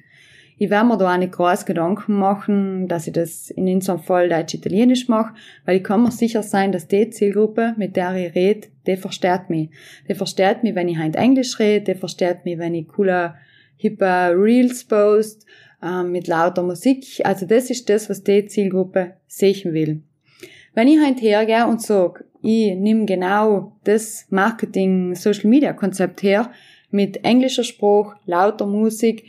Ich 0.59 0.71
werde 0.71 0.87
mir 0.87 0.99
da 0.99 1.15
auch 1.15 1.19
nicht 1.19 1.33
groß 1.33 1.65
Gedanken 1.65 2.15
machen, 2.15 2.87
dass 2.87 3.07
ich 3.07 3.15
das 3.15 3.51
in 3.51 3.67
unserem 3.67 3.99
Fall 3.99 4.29
Deutsch-Italienisch 4.29 5.09
mache, 5.09 5.35
weil 5.65 5.79
ich 5.79 5.85
kann 5.85 6.03
mir 6.03 6.13
sicher 6.13 6.43
sein, 6.43 6.71
dass 6.71 6.87
die 6.87 7.11
Zielgruppe, 7.11 7.75
mit 7.79 7.97
der 7.97 8.15
ich 8.15 8.35
rede, 8.35 8.69
die 8.87 8.97
versteht 8.97 9.49
mich. 9.49 9.71
Die 10.09 10.15
versteht 10.15 10.63
mich, 10.63 10.75
wenn 10.75 10.89
ich 10.89 10.99
halt 10.99 11.17
Englisch 11.17 11.59
rede, 11.59 11.95
die 11.95 11.99
versteht 11.99 12.45
mich, 12.45 12.59
wenn 12.59 12.75
ich 12.75 12.87
coole, 12.89 13.35
hippe 13.77 14.35
Reels 14.37 14.85
post, 14.85 15.47
mit 16.05 16.29
lauter 16.29 16.63
Musik. 16.63 17.21
Also 17.25 17.47
das 17.47 17.71
ist 17.71 17.89
das, 17.89 18.11
was 18.11 18.23
die 18.23 18.47
Zielgruppe 18.47 19.15
sehen 19.27 19.73
will. 19.73 20.03
Wenn 20.75 20.89
ich 20.89 21.01
halt 21.01 21.21
hergehe 21.21 21.67
und 21.67 21.83
sage, 21.83 22.25
ich 22.43 22.75
nehme 22.75 23.05
genau 23.05 23.77
das 23.85 24.27
Marketing-Social-Media-Konzept 24.31 26.23
her, 26.23 26.51
mit 26.91 27.25
englischer 27.25 27.65
Spruch, 27.65 28.15
lauter 28.25 28.67
Musik, 28.67 29.25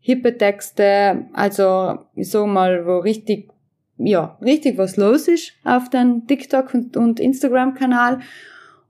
hippe 0.00 0.36
Texte, 0.36 1.26
also 1.32 1.98
ich 2.14 2.30
sag 2.30 2.46
mal, 2.46 2.86
wo 2.86 2.98
richtig, 2.98 3.50
ja, 3.98 4.38
richtig 4.42 4.78
was 4.78 4.96
los 4.96 5.28
ist 5.28 5.52
auf 5.64 5.90
den 5.90 6.26
TikTok 6.26 6.72
und, 6.74 6.96
und 6.96 7.20
Instagram-Kanal. 7.20 8.20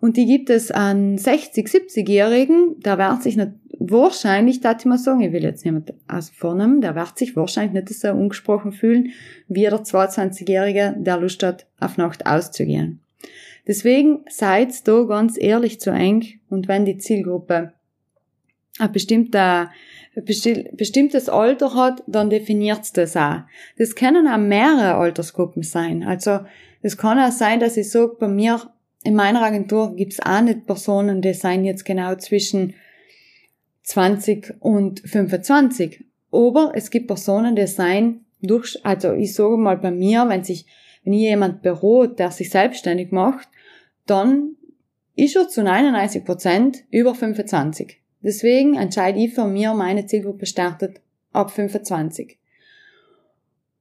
Und 0.01 0.17
die 0.17 0.27
gibt 0.27 0.49
es 0.51 0.71
an 0.71 1.19
60, 1.19 1.67
70-Jährigen, 1.67 2.77
da 2.81 2.97
wird 2.99 3.23
sich 3.23 3.37
nicht, 3.37 3.51
wahrscheinlich, 3.81 4.61
da 4.61 4.77
mal 4.85 4.99
sagen, 4.99 5.23
ich 5.23 5.33
will 5.33 5.43
jetzt 5.43 5.65
niemand 5.65 5.95
aus 6.07 6.31
vornehmen, 6.31 6.81
der 6.81 6.95
wird 6.95 7.19
sich 7.19 7.35
wahrscheinlich 7.35 7.73
nicht 7.73 7.99
so 7.99 8.11
ungesprochen 8.11 8.73
fühlen, 8.73 9.11
wie 9.49 9.63
der 9.63 9.83
22-Jährige, 9.83 10.95
der 10.99 11.17
Lust 11.17 11.43
hat, 11.43 11.67
auf 11.81 11.97
Nacht 11.97 12.27
auszugehen. 12.27 13.01
Deswegen 13.67 14.25
seid 14.29 14.87
da 14.87 15.03
ganz 15.05 15.37
ehrlich 15.41 15.81
zu 15.81 15.91
eng 15.91 16.25
und 16.51 16.69
wenn 16.69 16.85
die 16.85 16.99
Zielgruppe 16.99 17.73
ein 18.79 18.93
bestimmter 18.93 19.71
bestimmtes 20.15 21.29
Alter 21.29 21.75
hat, 21.75 22.03
dann 22.07 22.31
definiert 22.31 22.97
das 22.97 23.17
auch. 23.17 23.43
Das 23.79 23.95
können 23.95 24.27
auch 24.27 24.39
mehrere 24.39 24.97
Altersgruppen 24.97 25.63
sein. 25.63 26.03
Also 26.03 26.41
es 26.83 26.97
kann 26.97 27.19
auch 27.19 27.31
sein, 27.31 27.61
dass 27.61 27.77
ich 27.77 27.91
sage, 27.91 28.17
bei 28.19 28.29
mir 28.29 28.61
in 29.05 29.15
meiner 29.15 29.43
Agentur 29.43 29.95
gibt's 29.97 30.21
auch 30.21 30.41
nicht 30.41 30.67
Personen, 30.67 31.23
die 31.23 31.33
seien 31.33 31.65
jetzt 31.65 31.85
genau 31.85 32.17
zwischen 32.17 32.75
20 33.83 34.55
und 34.61 35.01
25. 35.01 36.05
Aber 36.33 36.73
es 36.75 36.91
gibt 36.91 37.09
Personen, 37.09 37.57
die 37.57 37.67
seien 37.67 38.25
durch, 38.41 38.79
also 38.85 39.13
ich 39.13 39.35
sage 39.35 39.57
mal 39.57 39.77
bei 39.77 39.91
mir, 39.91 40.29
wenn 40.29 40.45
sich 40.45 40.67
wenn 41.05 41.13
jemand 41.15 41.63
berot, 41.63 42.19
der 42.19 42.31
sich 42.31 42.51
selbstständig 42.51 43.11
macht, 43.11 43.49
dann 44.07 44.57
ist 45.17 45.37
er 45.37 45.49
zu 45.49 45.63
99 45.63 46.25
Prozent 46.25 46.85
über 46.91 47.15
25. 47.15 48.01
Deswegen 48.23 48.77
entscheide 48.77 49.19
ich 49.19 49.35
für 49.35 49.47
mir, 49.47 49.73
meine 49.75 50.07
Zielgruppe 50.07 50.47
startet 50.47 51.01
ab 51.33 51.51
25. 51.51 52.39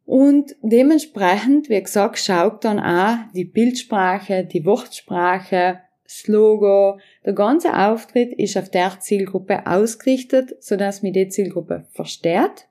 Und 0.05 0.55
dementsprechend, 0.61 1.69
wie 1.69 1.81
gesagt, 1.81 2.19
schaut 2.19 2.63
dann 2.63 2.79
auch 2.79 3.17
die 3.35 3.45
Bildsprache, 3.45 4.43
die 4.45 4.65
Wortsprache, 4.65 5.81
das 6.09 6.27
Logo, 6.27 6.99
der 7.23 7.33
ganze 7.33 7.71
Auftritt 7.77 8.33
ist 8.33 8.57
auf 8.57 8.71
der 8.71 8.99
Zielgruppe 8.99 9.67
ausgerichtet, 9.67 10.55
sodass 10.59 11.03
mir 11.03 11.11
die 11.11 11.27
Zielgruppe 11.27 11.85
versteht, 11.91 12.67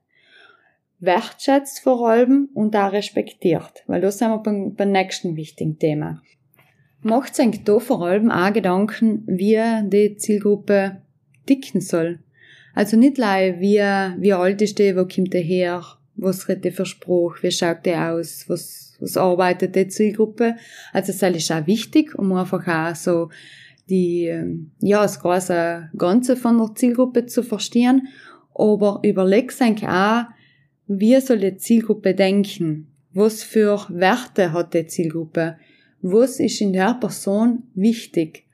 wertschätzt 0.99 1.79
vor 1.79 2.09
allem 2.09 2.49
und 2.53 2.75
auch 2.75 2.91
respektiert. 2.91 3.85
Weil 3.87 4.01
da 4.01 4.11
sind 4.11 4.31
wir 4.31 4.39
beim, 4.39 4.75
beim 4.75 4.91
nächsten 4.91 5.37
wichtigen 5.37 5.79
Thema. 5.79 6.21
Macht 7.01 7.37
sich 7.37 7.63
da 7.63 7.79
vor 7.79 8.05
allem 8.05 8.33
auch 8.33 8.53
Gedanken, 8.53 9.23
wie 9.29 9.61
die 9.85 10.17
Zielgruppe 10.17 11.01
dicken 11.49 11.81
soll. 11.81 12.19
Also 12.75 12.97
nicht 12.97 13.19
leider, 13.19 13.61
wie, 13.61 13.79
wie 14.21 14.33
alt 14.33 14.61
ist 14.63 14.81
die, 14.81 14.97
wo 14.97 15.07
kommt 15.07 15.33
der 15.33 15.43
her, 15.43 15.85
was 16.19 16.49
redet 16.49 16.65
der 16.65 16.73
für 16.73 16.87
Spruch, 16.87 17.43
wie 17.43 17.51
schaut 17.51 17.87
der 17.87 18.13
aus, 18.13 18.45
was, 18.49 18.97
was 19.01 19.17
arbeitet 19.17 19.75
die 19.75 19.89
Zielgruppe. 19.89 20.57
Also 20.93 21.13
das 21.13 21.23
ist 21.23 21.53
auch 21.53 21.67
wichtig, 21.67 22.19
um 22.19 22.33
einfach 22.33 22.67
auch 22.67 22.95
so 22.95 23.31
die, 23.89 24.35
ja, 24.81 25.03
das 25.03 25.21
große 25.21 25.91
Ganze 25.97 26.37
von 26.37 26.59
der 26.59 26.75
Zielgruppe 26.75 27.27
zu 27.27 27.43
verstehen. 27.43 28.09
Aber 28.55 29.01
überleg 29.05 29.53
sich 29.53 29.87
auch, 29.87 30.25
wie 30.89 31.21
soll 31.21 31.39
die 31.39 31.57
Zielgruppe 31.57 32.15
denken? 32.15 32.89
Was 33.15 33.43
für 33.43 33.87
Werte 33.89 34.53
hat 34.53 34.75
die 34.75 34.87
Zielgruppe? 34.87 35.57
Was 36.03 36.41
ist 36.41 36.61
in 36.61 36.73
der 36.73 36.95
Person 36.95 37.65
wichtig? 37.75 38.45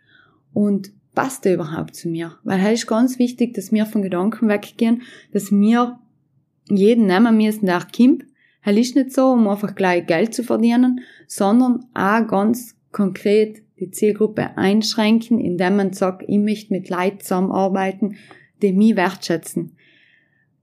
Und 0.53 0.93
passt 1.15 1.45
der 1.45 1.55
überhaupt 1.55 1.97
zu 1.97 2.09
mir? 2.09 2.37
Weil 2.45 2.61
es 2.61 2.81
ist 2.81 2.87
ganz 2.87 3.19
wichtig, 3.19 3.55
dass 3.55 3.73
wir 3.73 3.87
von 3.87 4.03
Gedanken 4.03 4.49
weggehen, 4.49 5.03
dass 5.33 5.51
wir 5.51 5.99
jeden 6.69 7.07
nehmen 7.07 7.37
müssen, 7.37 7.67
der 7.67 7.87
kommt. 7.95 8.25
Es 8.65 8.77
ist 8.77 8.97
nicht 8.97 9.13
so, 9.13 9.33
um 9.33 9.47
einfach 9.47 9.75
gleich 9.75 10.07
Geld 10.07 10.35
zu 10.35 10.43
verdienen, 10.43 11.01
sondern 11.27 11.87
auch 11.95 12.27
ganz 12.27 12.75
konkret 12.93 13.63
die 13.79 13.91
Zielgruppe 13.91 14.57
einschränken, 14.57 15.41
indem 15.41 15.77
man 15.77 15.93
sagt, 15.93 16.25
ich 16.27 16.39
möchte 16.39 16.73
mit 16.73 16.89
Leuten 16.89 17.21
zusammenarbeiten, 17.21 18.17
die 18.63 18.73
mich 18.73 18.97
wertschätzen. 18.97 19.77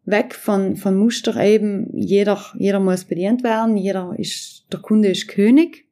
Weg 0.06 0.34
von, 0.34 0.76
von 0.76 0.96
Muster 0.96 1.40
eben, 1.40 1.90
jeder, 1.94 2.42
jeder 2.58 2.80
muss 2.80 3.06
bedient 3.06 3.44
werden, 3.44 3.78
jeder 3.78 4.16
ist, 4.18 4.66
der 4.72 4.80
Kunde 4.80 5.10
ist 5.10 5.28
König. 5.28 5.86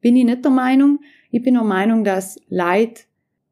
Bin 0.00 0.14
ich 0.14 0.24
nicht 0.24 0.44
der 0.44 0.52
Meinung. 0.52 1.00
Ich 1.30 1.42
bin 1.42 1.54
der 1.54 1.64
Meinung, 1.64 2.04
dass 2.04 2.38
Leute 2.48 3.02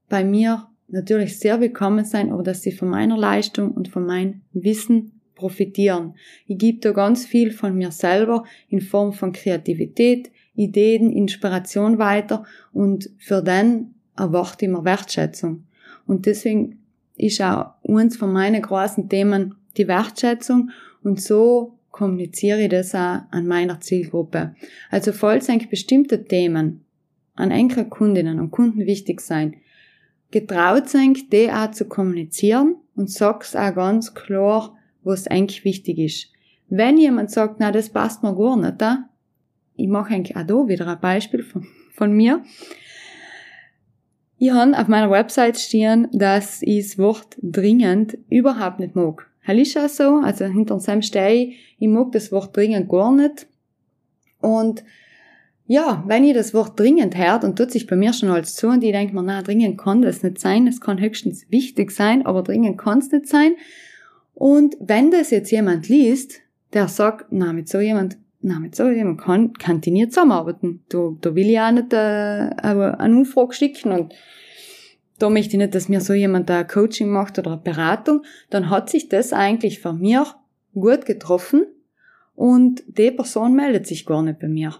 bei 0.08 0.22
mir 0.22 0.68
natürlich 0.88 1.40
sehr 1.40 1.60
willkommen 1.60 2.04
sein, 2.04 2.30
aber 2.30 2.44
dass 2.44 2.62
sie 2.62 2.70
von 2.70 2.88
meiner 2.88 3.16
Leistung 3.16 3.72
und 3.72 3.88
von 3.88 4.06
meinem 4.06 4.42
Wissen 4.52 5.15
profitieren. 5.36 6.14
Ich 6.46 6.58
gebe 6.58 6.80
da 6.80 6.90
ganz 6.90 7.24
viel 7.24 7.52
von 7.52 7.76
mir 7.76 7.92
selber 7.92 8.44
in 8.68 8.80
Form 8.80 9.12
von 9.12 9.32
Kreativität, 9.32 10.32
Ideen, 10.56 11.12
Inspiration 11.12 11.98
weiter 11.98 12.44
und 12.72 13.10
für 13.18 13.42
den 13.42 13.94
erwarte 14.16 14.64
ich 14.64 14.70
mir 14.70 14.84
Wertschätzung. 14.84 15.64
Und 16.06 16.26
deswegen 16.26 16.80
ist 17.16 17.40
auch 17.40 17.74
eins 17.86 18.16
von 18.16 18.32
meinen 18.32 18.62
großen 18.62 19.08
Themen 19.08 19.54
die 19.76 19.86
Wertschätzung 19.86 20.70
und 21.02 21.20
so 21.20 21.78
kommuniziere 21.90 22.62
ich 22.62 22.68
das 22.68 22.94
auch 22.94 23.20
an 23.30 23.46
meiner 23.46 23.80
Zielgruppe. 23.80 24.54
Also 24.90 25.12
falls 25.12 25.48
eigentlich 25.48 25.70
bestimmte 25.70 26.24
Themen 26.24 26.84
an 27.34 27.50
enkele 27.50 27.86
Kundinnen 27.86 28.40
und 28.40 28.50
Kunden 28.50 28.86
wichtig 28.86 29.20
sein, 29.20 29.56
getraut 30.30 30.88
sein, 30.88 31.16
die 31.32 31.50
auch 31.50 31.70
zu 31.70 31.86
kommunizieren 31.86 32.76
und 32.96 33.10
sag's 33.10 33.54
auch 33.54 33.74
ganz 33.74 34.14
klar, 34.14 34.75
was 35.06 35.26
eigentlich 35.26 35.64
wichtig 35.64 35.98
ist. 35.98 36.32
Wenn 36.68 36.98
jemand 36.98 37.30
sagt, 37.30 37.56
na, 37.60 37.70
das 37.70 37.90
passt 37.90 38.22
mir 38.22 38.34
gar 38.34 38.56
nicht, 38.56 38.80
da, 38.80 39.08
ich 39.76 39.88
mache 39.88 40.14
eigentlich 40.14 40.36
auch 40.36 40.46
da 40.46 40.68
wieder 40.68 40.86
ein 40.86 41.00
Beispiel 41.00 41.42
von, 41.42 41.66
von 41.92 42.12
mir. 42.12 42.42
Ich 44.38 44.50
habe 44.50 44.78
auf 44.78 44.88
meiner 44.88 45.10
Website 45.10 45.58
stehen, 45.58 46.08
dass 46.12 46.60
ich 46.62 46.86
das 46.86 46.98
Wort 46.98 47.36
dringend 47.40 48.18
überhaupt 48.28 48.80
nicht 48.80 48.94
mag. 48.94 49.30
Das 49.46 49.56
ist 49.56 49.78
auch 49.78 49.88
so, 49.88 50.16
also 50.22 50.44
hinter 50.46 50.78
dem 50.78 51.02
stehe 51.02 51.34
ich, 51.34 51.76
ich 51.78 51.88
mag 51.88 52.12
das 52.12 52.32
Wort 52.32 52.56
dringend 52.56 52.88
gar 52.88 53.12
nicht. 53.12 53.46
Und 54.40 54.82
ja, 55.68 56.04
wenn 56.06 56.24
ich 56.24 56.34
das 56.34 56.54
Wort 56.54 56.78
dringend 56.78 57.16
hört 57.16 57.44
und 57.44 57.56
tut 57.56 57.70
sich 57.70 57.86
bei 57.86 57.96
mir 57.96 58.12
schon 58.12 58.28
alles 58.28 58.54
zu 58.54 58.68
und 58.68 58.84
ich 58.84 58.92
denke 58.92 59.14
mir, 59.14 59.22
na, 59.22 59.42
dringend 59.42 59.78
kann 59.78 60.02
das 60.02 60.22
nicht 60.22 60.38
sein, 60.38 60.66
es 60.66 60.80
kann 60.80 61.00
höchstens 61.00 61.50
wichtig 61.50 61.90
sein, 61.90 62.24
aber 62.24 62.42
dringend 62.42 62.78
kann 62.78 62.98
es 62.98 63.10
nicht 63.10 63.26
sein. 63.26 63.54
Und 64.38 64.76
wenn 64.80 65.10
das 65.10 65.30
jetzt 65.30 65.50
jemand 65.50 65.88
liest, 65.88 66.42
der 66.74 66.88
sagt, 66.88 67.28
na, 67.30 67.54
mit 67.54 67.70
so 67.70 67.80
jemand, 67.80 68.18
na, 68.42 68.60
mit 68.60 68.76
so 68.76 68.86
jemand 68.86 69.18
kann, 69.18 69.54
kann 69.54 69.80
die 69.80 69.90
nicht 69.90 70.12
zusammenarbeiten. 70.12 70.84
Da, 70.90 71.14
da 71.22 71.34
will 71.34 71.48
ich 71.48 71.58
auch 71.58 71.70
nicht 71.70 71.90
äh, 71.94 71.96
eine 71.96 73.00
Anfrage 73.00 73.54
schicken 73.54 73.92
und 73.92 74.14
da 75.18 75.30
möchte 75.30 75.52
ich 75.52 75.58
nicht, 75.58 75.74
dass 75.74 75.88
mir 75.88 76.02
so 76.02 76.12
jemand 76.12 76.50
ein 76.50 76.66
Coaching 76.66 77.08
macht 77.08 77.38
oder 77.38 77.52
eine 77.52 77.62
Beratung, 77.62 78.24
dann 78.50 78.68
hat 78.68 78.90
sich 78.90 79.08
das 79.08 79.32
eigentlich 79.32 79.80
von 79.80 79.98
mir 79.98 80.26
gut 80.74 81.06
getroffen 81.06 81.64
und 82.34 82.82
die 82.86 83.10
Person 83.12 83.54
meldet 83.54 83.86
sich 83.86 84.04
gar 84.04 84.22
nicht 84.22 84.38
bei 84.38 84.48
mir. 84.48 84.74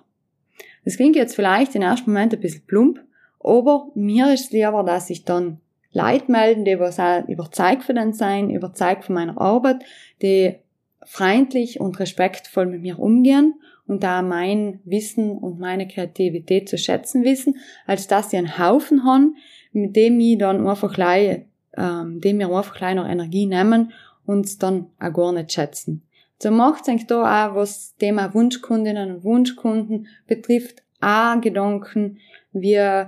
Das 0.85 0.97
klingt 0.97 1.17
jetzt 1.17 1.35
vielleicht 1.35 1.75
im 1.75 1.81
ersten 1.81 2.13
Moment 2.13 2.35
ein 2.35 2.41
bisschen 2.41 2.67
plump, 2.67 3.01
aber 3.41 3.91
mir 3.95 4.35
ist 4.35 4.53
lieber, 4.53 4.83
dass 4.83 5.09
ich 5.09 5.25
dann 5.25 5.63
Leute 5.97 6.31
melden, 6.31 6.67
die 6.67 6.79
was 6.79 7.01
auch 7.01 7.27
überzeugt 7.27 7.85
von 7.85 7.97
den 7.97 8.13
sein, 8.13 8.51
überzeugt 8.51 9.05
von 9.05 9.15
meiner 9.15 9.41
Arbeit, 9.41 9.83
die 10.21 10.57
freundlich 11.05 11.81
und 11.81 11.99
respektvoll 11.99 12.67
mit 12.67 12.83
mir 12.83 12.99
umgehen 12.99 13.55
und 13.87 14.03
da 14.03 14.21
mein 14.21 14.81
Wissen 14.85 15.39
und 15.39 15.59
meine 15.59 15.89
Kreativität 15.89 16.69
zu 16.69 16.77
schätzen 16.77 17.25
wissen, 17.25 17.57
als 17.87 18.09
dass 18.09 18.31
sie 18.31 18.37
einen 18.37 18.59
Haufen 18.59 19.05
haben, 19.05 19.37
mit 19.73 19.97
dem 19.97 20.21
ich 20.21 20.37
dann 20.37 20.67
einfach 20.67 20.93
gleich, 20.93 21.47
ähm, 21.77 22.21
dem 22.21 22.41
wir 22.41 22.49
einfach 22.55 22.77
gleich 22.77 22.95
noch 22.95 23.09
Energie 23.09 23.47
nehmen 23.47 23.93
und 24.27 24.63
dann 24.63 24.89
auch 25.01 25.13
gar 25.13 25.33
nicht 25.33 25.53
schätzen. 25.53 26.03
So 26.43 26.51
macht 26.51 26.85
sich 26.85 27.07
da 27.07 27.49
auch, 27.49 27.55
was 27.55 27.97
Thema 27.97 28.35
Wunschkundinnen 28.35 29.17
und 29.17 29.25
Wunschkunden 29.25 30.09
betrifft, 30.27 30.83
auch 31.01 31.41
Gedanken, 31.41 32.19
wie 32.53 33.07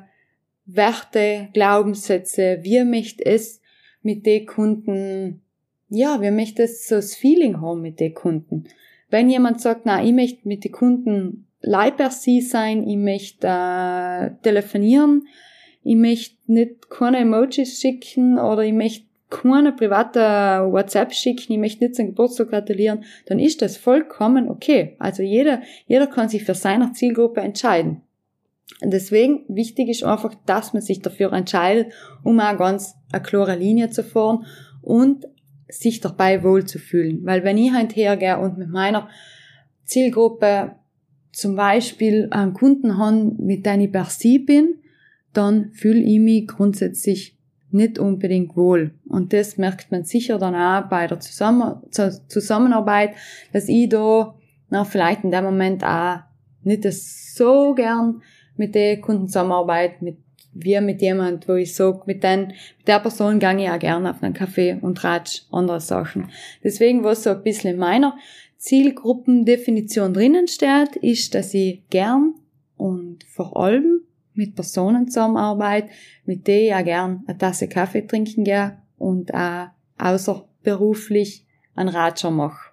Werte, 0.71 1.49
Glaubenssätze, 1.55 2.59
wie 2.63 2.85
möchte 2.85 3.25
es 3.25 3.63
mit 4.03 4.27
den 4.27 4.47
Kunden, 4.47 5.43
ja, 5.89 6.21
wie 6.21 6.31
möchte 6.31 6.65
es 6.65 6.87
so 6.87 6.97
das 6.97 7.15
Feeling 7.15 7.61
haben 7.63 7.81
mit 7.81 8.01
den 8.01 8.13
Kunden. 8.13 8.65
Wenn 9.09 9.31
jemand 9.31 9.63
sagt, 9.63 9.83
na, 9.87 10.05
ich 10.05 10.13
möchte 10.13 10.47
mit 10.47 10.65
den 10.65 10.73
Kunden 10.73 11.47
per 11.63 12.11
sie 12.11 12.43
sein, 12.43 12.87
ich 12.87 12.99
möchte 12.99 13.47
äh, 13.47 14.31
telefonieren, 14.43 15.27
ich 15.83 15.97
möchte 15.97 16.37
nicht 16.47 16.91
keine 16.91 17.19
Emojis 17.19 17.81
schicken 17.81 18.39
oder 18.39 18.63
ich 18.63 18.75
möchte 18.75 19.07
keine 19.31 19.73
private 19.73 20.71
WhatsApp 20.71 21.15
schicken, 21.15 21.55
ich 21.55 21.59
möchte 21.59 21.85
nicht 21.85 21.97
zum 21.97 22.09
Geburtstag 22.09 22.51
gratulieren, 22.51 23.05
dann 23.27 23.39
ist 23.39 23.63
das 23.63 23.79
vollkommen 23.79 24.49
okay. 24.49 24.97
Also 24.99 25.23
jeder, 25.23 25.63
jeder 25.87 26.07
kann 26.07 26.29
sich 26.29 26.45
für 26.45 26.55
seine 26.55 26.93
Zielgruppe 26.93 27.41
entscheiden. 27.41 28.03
Deswegen 28.83 29.45
wichtig 29.49 29.89
ist 29.89 30.05
einfach, 30.05 30.35
dass 30.47 30.73
man 30.73 30.83
sich 30.83 31.01
dafür 31.01 31.33
entscheidet, 31.33 31.93
um 32.23 32.39
auch 32.39 32.57
ganz 32.57 32.95
eine 33.13 33.23
klare 33.23 33.57
Linie 33.57 33.91
zu 33.91 34.05
fahren 34.05 34.47
und 34.83 35.27
sich 35.69 36.01
dabei 36.01 36.43
wohlzufühlen. 36.43 37.25
Weil 37.25 37.45
wenn 37.45 37.59
ich 37.59 37.73
halt 37.73 37.97
hergehe 37.97 38.39
und 38.39 38.59
mit 38.59 38.69
meiner 38.69 39.09
Zielgruppe 39.85 40.77
zum 41.33 41.57
Beispiel 41.57 42.29
einen 42.31 42.55
Kunden 42.55 42.99
habe, 42.99 43.33
mit 43.39 43.67
dem 43.67 43.81
ich 43.81 43.93
per 43.93 44.07
Sie 44.07 44.39
bin, 44.39 44.77
dann 45.33 45.73
fühle 45.73 46.01
ich 46.01 46.21
mich 46.21 46.47
grundsätzlich 46.47 47.37
nicht 47.71 47.99
unbedingt 47.99 48.57
wohl. 48.57 48.95
Und 49.09 49.33
das 49.33 49.59
merkt 49.59 49.91
man 49.91 50.05
sicher 50.05 50.39
dann 50.39 50.55
auch 50.55 50.89
bei 50.89 51.07
der 51.07 51.21
Zusammen 51.21 51.83
Zusammenarbeit, 51.91 53.11
dass 53.53 53.69
ich 53.69 53.89
da 53.89 54.35
na, 54.71 54.85
vielleicht 54.85 55.25
in 55.25 55.31
dem 55.31 55.45
Moment 55.45 55.85
auch 55.85 56.21
nicht 56.63 56.85
so 56.93 57.75
gern 57.75 58.23
mit 58.59 58.75
den 58.75 59.01
Kunden 59.01 59.27
zusammenarbeite, 59.27 60.05
mit 60.05 60.19
wie 60.61 60.81
mit 60.81 61.03
jemand, 61.03 61.49
wo 61.49 61.55
ich 61.55 61.75
sage, 61.75 62.03
mit, 62.07 62.23
mit 62.23 62.55
der 62.87 63.01
Person 63.01 63.39
gehe 63.39 63.65
ich 63.65 63.71
auch 63.71 63.79
gerne 63.79 64.11
auf 64.11 64.23
einen 64.23 64.35
Kaffee 64.35 64.79
und 64.81 65.03
ratsch 65.05 65.43
andere 65.51 65.81
Sachen. 65.81 66.31
Deswegen, 66.65 67.05
was 67.05 67.23
so 67.23 67.31
ein 67.31 67.43
bisschen 67.43 67.75
in 67.75 67.79
meiner 67.79 68.17
Zielgruppendefinition 68.57 70.15
drinnen 70.15 70.49
steht, 70.49 70.97
ist, 70.97 71.35
dass 71.35 71.55
ich 71.55 71.83
gern 71.91 72.35
und 72.77 73.25
vor 73.25 73.57
allem 73.57 74.01
mit 74.35 74.55
Personen 74.55 75.09
zusammenarbeite, 75.09 75.91
mit 76.25 76.47
denen 76.47 76.67
ich 76.67 76.75
auch 76.75 76.85
gern 76.85 77.25
eine 77.27 77.39
Tasse 77.39 77.69
Kaffee 77.69 78.07
trinken 78.07 78.45
gehe 78.45 78.79
und 78.97 79.33
auch 79.35 79.69
außerberuflich 79.99 81.45
einen 81.75 81.89
Ratscher 81.89 82.31
mache. 82.31 82.73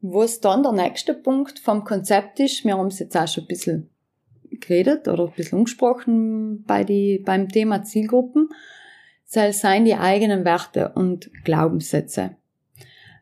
Was 0.00 0.40
dann 0.40 0.62
der 0.62 0.72
nächste 0.72 1.14
Punkt 1.14 1.58
vom 1.58 1.84
Konzept 1.84 2.40
ist, 2.40 2.64
wir 2.64 2.76
haben 2.76 2.88
es 2.88 2.98
jetzt 2.98 3.16
auch 3.16 3.28
schon 3.28 3.44
ein 3.44 3.48
bisschen 3.48 3.90
geredet 4.60 5.08
oder 5.08 5.24
ein 5.26 5.32
bisschen 5.32 5.58
umgesprochen 5.58 6.64
bei 6.64 6.84
die, 6.84 7.22
beim 7.24 7.48
Thema 7.48 7.82
Zielgruppen, 7.82 8.48
soll 9.24 9.52
sein 9.52 9.84
die 9.84 9.94
eigenen 9.94 10.44
Werte 10.44 10.90
und 10.94 11.30
Glaubenssätze. 11.44 12.36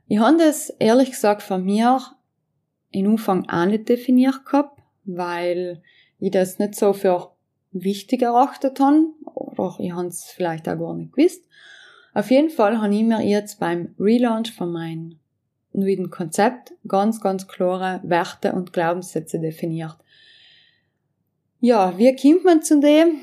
Ich 0.09 0.19
habe 0.19 0.37
das 0.37 0.71
ehrlich 0.79 1.11
gesagt 1.11 1.43
von 1.43 1.65
mir 1.65 2.01
in 2.91 3.07
Umfang 3.07 3.49
auch 3.49 3.67
nicht 3.67 3.89
definiert 3.89 4.45
gehabt, 4.45 4.81
weil 5.05 5.83
ich 6.19 6.31
das 6.31 6.59
nicht 6.59 6.75
so 6.75 6.93
für 6.93 7.31
wichtig 7.73 8.23
erachtet 8.23 8.79
habe 8.79 9.07
oder 9.25 9.77
ich 9.81 9.93
habe 9.93 10.09
es 10.09 10.25
vielleicht 10.25 10.69
auch 10.69 10.79
gar 10.79 10.95
nicht 10.95 11.13
gewusst. 11.13 11.45
Auf 12.15 12.31
jeden 12.31 12.51
Fall 12.51 12.81
habe 12.81 12.95
ich 12.95 13.03
mir 13.03 13.23
jetzt 13.23 13.59
beim 13.59 13.95
Relaunch 13.99 14.53
von 14.53 14.71
meinem 14.71 15.19
neuen 15.73 16.11
Konzept 16.11 16.75
ganz, 16.87 17.21
ganz 17.21 17.49
klare 17.49 18.01
Werte 18.03 18.53
und 18.53 18.73
Glaubenssätze 18.73 19.41
definiert. 19.41 19.97
Ja, 21.65 21.97
wie 21.97 22.17
kommt 22.17 22.45
man 22.45 22.61
zu 22.61 22.81
dem? 22.81 23.21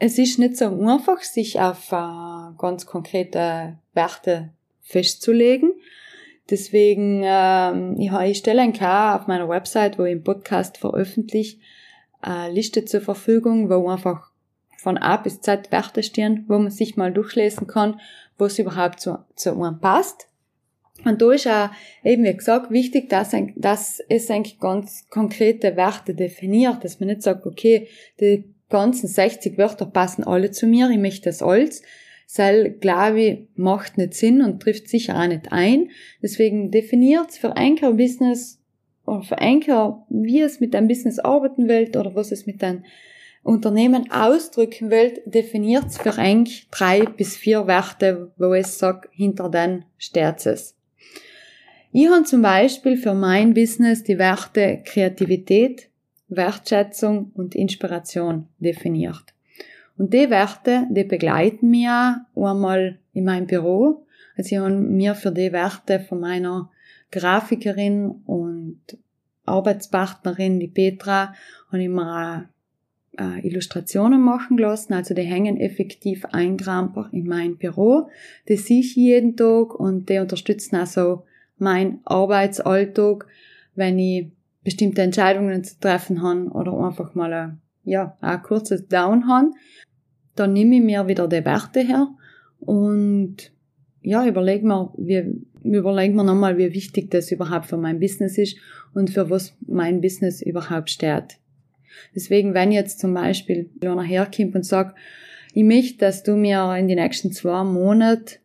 Es 0.00 0.18
ist 0.18 0.40
nicht 0.40 0.56
so 0.56 0.64
einfach, 0.64 1.22
sich 1.22 1.60
auf 1.60 1.92
äh, 1.92 2.52
ganz 2.58 2.84
konkrete 2.84 3.78
Werte 3.92 4.50
festzulegen. 4.82 5.72
Deswegen, 6.50 7.22
ähm, 7.24 7.94
ich, 7.96 8.10
ich 8.10 8.38
stelle 8.38 8.60
ein 8.60 8.72
K 8.72 9.14
auf 9.14 9.28
meiner 9.28 9.48
Website, 9.48 10.00
wo 10.00 10.02
ich 10.02 10.14
im 10.14 10.24
Podcast 10.24 10.78
veröffentliche, 10.78 11.58
eine 12.20 12.52
Liste 12.52 12.86
zur 12.86 13.02
Verfügung, 13.02 13.70
wo 13.70 13.88
einfach 13.88 14.32
von 14.76 14.98
A 14.98 15.16
bis 15.16 15.40
Z 15.40 15.70
Werte 15.70 16.02
stehen, 16.02 16.46
wo 16.48 16.58
man 16.58 16.72
sich 16.72 16.96
mal 16.96 17.12
durchlesen 17.12 17.68
kann, 17.68 18.00
was 18.36 18.58
überhaupt 18.58 18.98
zu, 18.98 19.24
zu 19.36 19.52
einem 19.52 19.78
passt. 19.78 20.26
Und 21.02 21.20
da 21.20 21.32
ist 21.32 21.48
auch 21.48 21.70
eben, 22.04 22.24
wie 22.24 22.36
gesagt, 22.36 22.70
wichtig, 22.70 23.08
dass, 23.08 23.34
dass 23.56 24.00
es 24.08 24.30
eigentlich 24.30 24.60
ganz 24.60 25.08
konkrete 25.10 25.76
Werte 25.76 26.14
definiert, 26.14 26.84
dass 26.84 27.00
man 27.00 27.08
nicht 27.08 27.22
sagt, 27.22 27.46
okay, 27.46 27.88
die 28.20 28.44
ganzen 28.70 29.08
60 29.08 29.58
Wörter 29.58 29.86
passen 29.86 30.24
alle 30.24 30.50
zu 30.50 30.66
mir, 30.66 30.88
ich 30.90 30.98
möchte 30.98 31.28
das 31.28 31.42
alles. 31.42 31.82
Weil, 32.36 32.76
ich, 33.16 33.48
macht 33.54 33.98
nicht 33.98 34.14
Sinn 34.14 34.40
und 34.40 34.60
trifft 34.60 34.88
sicher 34.88 35.20
auch 35.20 35.26
nicht 35.26 35.52
ein. 35.52 35.90
Deswegen 36.22 36.70
definiert 36.70 37.32
für 37.32 37.56
Anchor 37.56 37.92
Business 37.92 38.60
oder 39.04 39.22
für 39.22 39.38
Anchor, 39.38 40.06
wie 40.08 40.40
es 40.40 40.58
mit 40.58 40.74
deinem 40.74 40.88
Business 40.88 41.18
arbeiten 41.18 41.68
will 41.68 41.88
oder 41.96 42.14
was 42.14 42.32
es 42.32 42.46
mit 42.46 42.62
deinem 42.62 42.84
Unternehmen 43.42 44.10
ausdrücken 44.10 44.90
will, 44.90 45.22
definiert 45.26 45.92
für 45.92 46.16
eigentlich 46.16 46.68
drei 46.70 47.04
bis 47.04 47.36
vier 47.36 47.66
Werte, 47.66 48.32
wo 48.38 48.54
es 48.54 48.78
sagt, 48.78 49.10
hinter 49.12 49.50
den 49.50 49.84
steht 49.98 50.46
es. 50.46 50.73
Ich 51.96 52.10
habe 52.10 52.24
zum 52.24 52.42
Beispiel 52.42 52.96
für 52.96 53.14
mein 53.14 53.54
Business 53.54 54.02
die 54.02 54.18
Werte 54.18 54.82
Kreativität, 54.84 55.90
Wertschätzung 56.26 57.30
und 57.34 57.54
Inspiration 57.54 58.48
definiert. 58.58 59.22
Und 59.96 60.12
die 60.12 60.28
Werte, 60.28 60.88
die 60.90 61.04
begleiten 61.04 61.70
mich 61.70 61.86
auch 61.86 62.50
einmal 62.50 62.98
in 63.12 63.24
meinem 63.24 63.46
Büro. 63.46 64.06
Also 64.36 64.56
ich 64.56 64.60
habe 64.60 64.74
mir 64.74 65.14
für 65.14 65.30
die 65.30 65.52
Werte 65.52 66.00
von 66.00 66.18
meiner 66.18 66.68
Grafikerin 67.12 68.10
und 68.26 68.80
Arbeitspartnerin, 69.44 70.58
die 70.58 70.66
Petra, 70.66 71.32
habe 71.70 71.80
ich 71.80 71.88
mir 71.88 72.48
auch 73.16 73.22
äh, 73.22 73.46
Illustrationen 73.46 74.20
machen 74.20 74.58
lassen. 74.58 74.94
Also 74.94 75.14
die 75.14 75.22
hängen 75.22 75.58
effektiv 75.58 76.24
eingrampbar 76.24 77.10
in 77.12 77.28
mein 77.28 77.56
Büro. 77.56 78.08
Die 78.48 78.56
sehe 78.56 78.80
ich 78.80 78.96
jeden 78.96 79.36
Tag 79.36 79.78
und 79.78 80.08
die 80.08 80.18
unterstützen 80.18 80.74
also 80.74 81.22
mein 81.58 82.00
Arbeitsalltag, 82.04 83.26
wenn 83.74 83.98
ich 83.98 84.30
bestimmte 84.62 85.02
Entscheidungen 85.02 85.62
zu 85.62 85.78
treffen 85.78 86.22
habe 86.22 86.48
oder 86.50 86.72
einfach 86.78 87.14
mal 87.14 87.32
ein, 87.32 87.60
ja, 87.84 88.16
ein 88.20 88.42
kurzes 88.42 88.88
Down 88.88 89.28
habe, 89.28 89.50
dann 90.34 90.52
nehme 90.52 90.76
ich 90.76 90.82
mir 90.82 91.06
wieder 91.06 91.28
die 91.28 91.44
Werte 91.44 91.80
her 91.80 92.08
und 92.60 93.52
ja, 94.00 94.26
überlege 94.26 94.66
mir, 94.66 94.92
wie, 94.96 95.40
überleg 95.62 96.14
mir 96.14 96.24
nochmal, 96.24 96.58
wie 96.58 96.72
wichtig 96.72 97.10
das 97.10 97.30
überhaupt 97.30 97.66
für 97.66 97.76
mein 97.76 98.00
Business 98.00 98.38
ist 98.38 98.56
und 98.94 99.10
für 99.10 99.30
was 99.30 99.56
mein 99.66 100.00
Business 100.00 100.42
überhaupt 100.42 100.90
steht. 100.90 101.38
Deswegen, 102.14 102.54
wenn 102.54 102.72
jetzt 102.72 103.00
zum 103.00 103.14
Beispiel 103.14 103.70
einer 103.82 104.02
herkommt 104.02 104.54
und 104.54 104.64
sagt, 104.64 104.96
ich 105.54 105.64
möchte, 105.64 105.98
dass 105.98 106.22
du 106.22 106.36
mir 106.36 106.74
in 106.76 106.88
den 106.88 106.98
nächsten 106.98 107.32
zwei 107.32 107.62
Monaten 107.62 108.38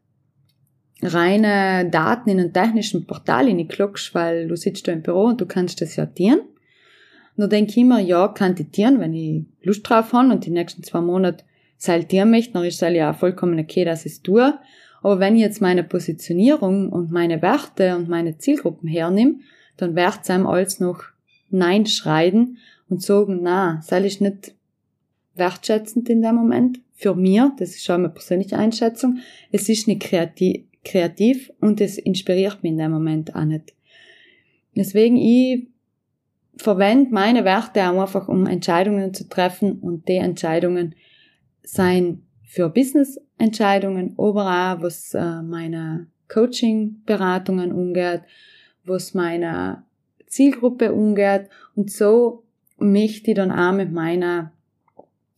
reine 1.01 1.89
Daten 1.89 2.29
in 2.29 2.39
einem 2.39 2.53
technischen 2.53 3.05
Portal 3.05 3.47
hinklockst, 3.47 4.13
weil 4.13 4.47
du 4.47 4.55
sitzt 4.55 4.87
da 4.87 4.91
im 4.91 5.01
Büro 5.01 5.25
und 5.25 5.41
du 5.41 5.45
kannst 5.45 5.81
das 5.81 5.95
ja 5.95 6.05
tieren. 6.05 6.39
Und 6.39 7.43
da 7.43 7.47
denke 7.47 7.71
ich 7.71 7.77
immer, 7.77 7.99
ja, 7.99 8.27
kann 8.27 8.55
ich 8.57 8.67
tieren, 8.67 8.99
wenn 8.99 9.13
ich 9.13 9.45
Lust 9.61 9.87
drauf 9.87 10.11
habe 10.11 10.29
und 10.29 10.45
die 10.45 10.51
nächsten 10.51 10.83
zwei 10.83 11.01
Monate 11.01 11.45
saltieren 11.77 12.31
möchte, 12.31 12.53
dann 12.53 12.65
ist 12.65 12.81
es 12.81 12.93
ja 12.93 13.13
vollkommen 13.13 13.59
okay, 13.59 13.85
dass 13.85 14.05
ich 14.05 14.13
es 14.13 14.21
tue. 14.21 14.59
Aber 15.01 15.19
wenn 15.19 15.35
ich 15.35 15.41
jetzt 15.41 15.61
meine 15.61 15.83
Positionierung 15.83 16.89
und 16.89 17.11
meine 17.11 17.41
Werte 17.41 17.95
und 17.95 18.09
meine 18.09 18.37
Zielgruppen 18.37 18.89
hernehme, 18.89 19.35
dann 19.77 19.95
wird 19.95 20.19
es 20.21 20.29
einem 20.29 20.45
alles 20.45 20.81
noch 20.81 21.03
Nein 21.49 21.85
schreien 21.85 22.57
und 22.89 23.01
sagen, 23.01 23.39
na, 23.41 23.79
sei 23.81 24.03
ich 24.03 24.19
nicht 24.19 24.53
wertschätzend 25.35 26.09
in 26.09 26.21
dem 26.21 26.35
Moment. 26.35 26.79
Für 26.95 27.15
mir, 27.15 27.53
das 27.57 27.69
ist 27.69 27.85
schon 27.85 28.01
meine 28.01 28.13
persönliche 28.13 28.57
Einschätzung, 28.57 29.19
es 29.51 29.69
ist 29.69 29.87
nicht 29.87 30.01
kreativ, 30.01 30.63
kreativ 30.83 31.51
und 31.59 31.81
es 31.81 31.97
inspiriert 31.97 32.63
mich 32.63 32.71
in 32.71 32.77
dem 32.77 32.91
Moment 32.91 33.35
auch 33.35 33.45
nicht. 33.45 33.73
Deswegen, 34.75 35.17
ich 35.17 35.67
verwende 36.55 37.11
meine 37.11 37.45
Werte 37.45 37.89
auch 37.89 38.01
einfach, 38.01 38.27
um 38.27 38.45
Entscheidungen 38.45 39.13
zu 39.13 39.27
treffen 39.27 39.79
und 39.79 40.07
die 40.07 40.15
Entscheidungen 40.15 40.95
sein 41.63 42.23
für 42.43 42.69
Business-Entscheidungen, 42.69 44.15
aber 44.17 44.45
auch 44.77 44.81
was 44.81 45.13
äh, 45.13 45.41
meine 45.41 46.07
Coaching-Beratungen 46.27 47.71
umgeht, 47.71 48.21
was 48.83 49.13
meine 49.13 49.83
Zielgruppe 50.27 50.93
umgeht 50.93 51.49
und 51.75 51.91
so 51.91 52.43
möchte 52.77 53.31
ich 53.31 53.35
dann 53.35 53.51
auch 53.51 53.73
mit 53.73 53.91
meiner, 53.91 54.53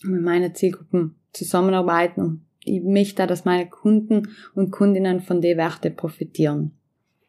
mit 0.03 0.21
meiner 0.21 0.53
Zielgruppen 0.53 1.15
zusammenarbeiten 1.33 2.21
und 2.21 2.41
ich 2.63 2.81
möchte, 2.83 3.25
dass 3.27 3.45
meine 3.45 3.67
Kunden 3.69 4.29
und 4.53 4.71
Kundinnen 4.71 5.21
von 5.21 5.41
den 5.41 5.57
Werten 5.57 5.95
profitieren. 5.95 6.71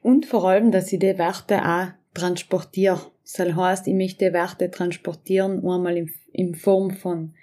Und 0.01 0.27
vor 0.27 0.49
allem, 0.49 0.71
dass 0.71 0.93
ich 0.93 0.99
die 0.99 1.19
Werte 1.19 1.65
auch 1.65 1.89
transportiere. 2.15 3.01
Das 3.25 3.57
heißt, 3.57 3.87
ich 3.87 3.95
möchte 3.95 4.27
die 4.27 4.33
Werte 4.33 4.71
transportieren, 4.71 5.59
einmal 5.67 5.97
in, 5.97 6.11
in 6.33 6.55
Form 6.55 6.91
von, 6.91 7.35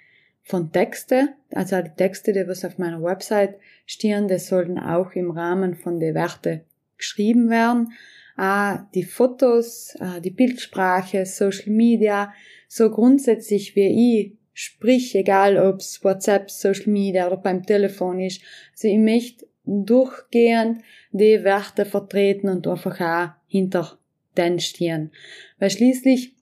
von 0.42 0.70
Texte, 0.70 1.30
also 1.52 1.80
die 1.80 1.90
Texte, 1.96 2.32
die 2.32 2.46
was 2.46 2.64
auf 2.64 2.78
meiner 2.78 3.02
Website 3.02 3.56
stehen, 3.86 4.28
die 4.28 4.38
sollten 4.38 4.78
auch 4.78 5.12
im 5.12 5.30
Rahmen 5.30 5.74
von 5.74 5.98
den 5.98 6.14
Werte 6.14 6.64
geschrieben 6.96 7.50
werden. 7.50 7.92
Auch 8.36 8.78
die 8.94 9.04
Fotos, 9.04 9.96
die 10.22 10.30
Bildsprache, 10.30 11.26
Social 11.26 11.72
Media, 11.72 12.32
so 12.68 12.90
grundsätzlich 12.90 13.74
wie 13.74 14.20
ich 14.22 14.39
Sprich, 14.52 15.14
egal 15.14 15.56
ob's 15.56 16.02
WhatsApp, 16.04 16.50
Social 16.50 16.90
Media 16.90 17.26
oder 17.26 17.36
beim 17.36 17.64
Telefon 17.64 18.20
ist. 18.20 18.42
Also 18.72 18.88
ich 18.88 18.98
möchte 18.98 19.46
durchgehend 19.64 20.82
die 21.12 21.44
Werte 21.44 21.84
vertreten 21.84 22.48
und 22.48 22.66
einfach 22.66 23.00
auch 23.00 23.30
hinter 23.46 23.98
den 24.36 24.58
stehen. 24.58 25.12
Weil 25.58 25.70
schließlich, 25.70 26.34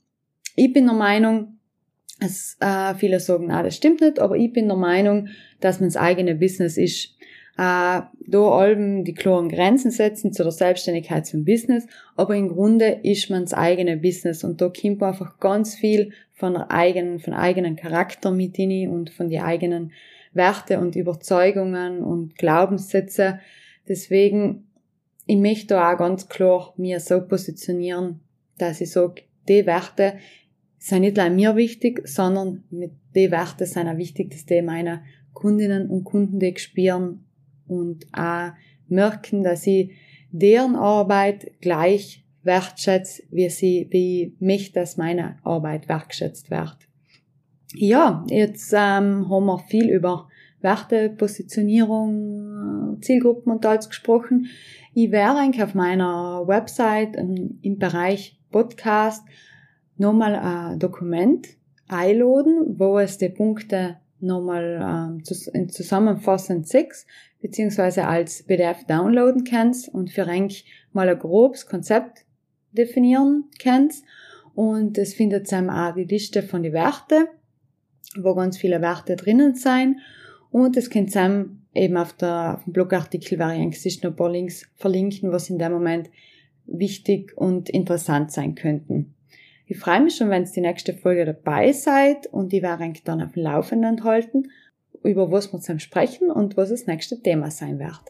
ich 0.57 0.73
bin 0.73 0.87
der 0.87 0.95
Meinung, 0.95 1.59
es, 2.21 2.57
äh, 2.61 2.95
viele 2.95 3.21
sagen, 3.21 3.51
ah, 3.51 3.63
das 3.63 3.77
stimmt 3.77 4.01
nicht, 4.01 4.19
aber 4.19 4.37
ich 4.37 4.53
bin 4.53 4.67
der 4.67 4.77
Meinung, 4.77 5.29
dass 5.61 5.81
man 5.81 5.89
das 5.89 5.97
eigene 5.97 6.35
Business 6.35 6.77
ist 6.77 7.15
äh, 7.59 8.03
da 8.29 8.39
allem 8.39 9.05
die 9.05 9.15
klaren 9.15 9.49
Grenzen 9.49 9.91
setzen 9.91 10.33
zu 10.33 10.45
der 10.45 10.53
Selbstständigkeit 10.53 11.27
zum 11.27 11.45
Business, 11.45 11.89
aber 12.15 12.37
im 12.37 12.49
Grunde 12.49 13.01
ist 13.03 13.31
man 13.31 13.43
das 13.43 13.53
eigene 13.53 13.97
Business 13.97 14.45
und 14.45 14.61
da 14.61 14.69
kommt 14.69 15.03
einfach 15.03 15.41
ganz 15.41 15.75
viel 15.75 16.13
von 16.35 16.57
eigenen, 16.57 17.19
von 17.19 17.35
eigenen 17.35 17.75
Charakter 17.75 18.31
mit 18.31 18.57
in 18.61 18.89
und 18.89 19.11
von 19.11 19.29
die 19.29 19.41
eigenen 19.41 19.91
Werte 20.35 20.79
und 20.79 20.95
Überzeugungen 20.95 22.05
und 22.05 22.39
Glaubenssätze. 22.39 23.41
Deswegen, 23.89 24.69
ich 25.27 25.39
möchte 25.39 25.75
da 25.75 25.93
auch 25.93 25.99
ganz 25.99 26.29
klar 26.29 26.75
mir 26.77 27.01
so 27.01 27.21
positionieren, 27.27 28.21
dass 28.57 28.81
ich 28.81 28.93
sage, 28.93 29.23
die 29.49 29.67
Werte 29.67 30.15
sind 30.79 31.01
nicht 31.01 31.19
allein 31.19 31.35
mir 31.35 31.57
wichtig, 31.57 32.07
sondern 32.07 32.63
mit 32.71 32.93
die 33.17 33.33
Werte 33.33 33.67
sind 33.67 33.89
auch 33.89 33.97
wichtig, 33.97 34.31
dass 34.31 34.47
die 34.47 34.63
meine 34.63 35.03
Kundinnen 35.33 35.91
und 35.91 36.05
Kunden 36.05 36.39
die 36.39 36.55
spüren 36.57 37.25
und 37.69 38.07
auch 38.13 38.53
merken, 38.89 39.45
dass 39.45 39.63
sie 39.63 39.93
deren 40.31 40.77
Arbeit 40.77 41.53
gleich 41.61 42.25
wertschätzt, 42.43 43.23
wie 43.31 43.49
sie, 43.51 43.87
wie 43.91 44.35
mich, 44.41 44.73
dass 44.73 44.97
meine 44.97 45.37
Arbeit 45.45 45.89
wertschätzt 45.89 46.51
wird. 46.51 46.77
Ja, 47.75 48.25
jetzt 48.29 48.73
ähm, 48.73 49.29
haben 49.29 49.47
wir 49.47 49.59
viel 49.59 49.91
über 49.91 50.29
Werte, 50.61 51.11
Positionierung, 51.11 52.99
Zielgruppen 53.01 53.53
und 53.53 53.67
alles 53.67 53.89
gesprochen. 53.89 54.47
Ich 54.95 55.13
werde 55.13 55.41
eigentlich 55.41 55.63
auf 55.63 55.75
meiner 55.75 56.45
Website 56.47 57.17
ähm, 57.17 57.59
im 57.63 57.79
Bereich 57.79 58.41
Podcast 58.51 59.25
nochmal 59.97 60.35
ein 60.35 60.79
Dokument 60.79 61.47
einladen, 61.89 62.79
wo 62.79 62.99
es 62.99 63.19
die 63.19 63.29
Punkte 63.29 63.99
nochmal 64.21 65.19
ähm, 65.55 65.69
zusammenfassend 65.71 66.67
sechs 66.67 67.07
beziehungsweise 67.41 68.07
als 68.07 68.43
PDF 68.43 68.85
downloaden 68.85 69.45
kannst 69.45 69.89
und 69.89 70.11
für 70.11 70.27
eigentlich 70.27 70.65
mal 70.93 71.09
ein 71.09 71.19
grobes 71.19 71.67
Konzept 71.67 72.25
definieren 72.73 73.45
kannst. 73.61 74.05
Und 74.55 74.99
es 74.99 75.15
findet 75.15 75.51
dann 75.53 75.71
auch 75.71 75.95
die 75.95 76.05
Liste 76.05 76.43
von 76.43 76.63
den 76.63 76.73
Werten, 76.73 77.27
wo 78.17 78.35
ganz 78.35 78.59
viele 78.59 78.81
Werte 78.81 79.15
drinnen 79.15 79.55
sein. 79.55 80.01
Und 80.51 80.77
es 80.77 80.91
kann 80.91 81.07
dann 81.07 81.63
eben 81.75 81.97
auf, 81.97 82.13
der, 82.15 82.55
auf 82.55 82.65
dem 82.65 82.73
Blogartikel 82.73 83.39
wäre 83.39 83.51
eigentlich 83.51 84.03
noch 84.03 84.11
ein 84.11 84.17
paar 84.17 84.31
Links 84.31 84.69
verlinken, 84.77 85.31
was 85.31 85.51
in 85.51 85.59
dem 85.59 85.73
Moment 85.73 86.11
wichtig 86.67 87.37
und 87.37 87.69
interessant 87.71 88.33
sein 88.33 88.55
könnten. 88.55 89.15
Ich 89.71 89.79
freue 89.79 90.01
mich 90.01 90.17
schon, 90.17 90.31
wenn 90.31 90.45
ihr 90.45 90.51
die 90.51 90.63
nächste 90.63 90.95
Folge 90.95 91.27
dabei 91.27 91.73
seid 91.73 92.27
und 92.29 92.55
ich 92.55 92.63
werde 92.63 92.85
eigentlich 92.85 93.05
dann 93.05 93.23
auf 93.23 93.33
dem 93.33 93.43
Laufenden 93.43 94.03
halten, 94.03 94.51
über 95.05 95.31
was 95.31 95.53
wir 95.53 95.61
zusammen 95.61 95.81
sprechen 95.81 96.31
und 96.31 96.57
was 96.57 96.71
das 96.71 96.87
nächste 96.87 97.21
Thema 97.21 97.51
sein 97.51 97.79
wird. 97.79 98.01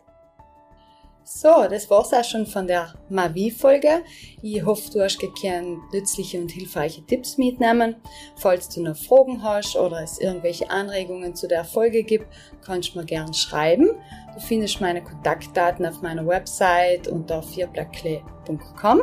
So, 1.24 1.66
das 1.68 1.90
war's 1.90 2.14
auch 2.14 2.24
schon 2.24 2.46
von 2.46 2.68
der 2.68 2.94
Mavi-Folge. 3.10 4.02
Ich 4.40 4.64
hoffe, 4.64 4.88
du 4.92 5.02
hast 5.02 5.18
gekannt 5.18 5.78
nützliche 5.92 6.40
und 6.40 6.50
hilfreiche 6.50 7.04
Tipps 7.04 7.36
mitnehmen. 7.36 7.96
Falls 8.36 8.68
du 8.68 8.82
noch 8.82 8.96
Fragen 8.96 9.42
hast 9.42 9.76
oder 9.76 10.00
es 10.00 10.20
irgendwelche 10.20 10.70
Anregungen 10.70 11.34
zu 11.34 11.48
der 11.48 11.64
Folge 11.64 12.04
gibt, 12.04 12.26
kannst 12.64 12.94
du 12.94 13.00
mir 13.00 13.04
gerne 13.04 13.34
schreiben. 13.34 13.90
Du 14.32 14.40
findest 14.40 14.80
meine 14.80 15.02
Kontaktdaten 15.02 15.84
auf 15.84 16.00
meiner 16.02 16.26
Website 16.26 17.08
unter 17.08 17.42
vierblöckle.com. 17.42 19.02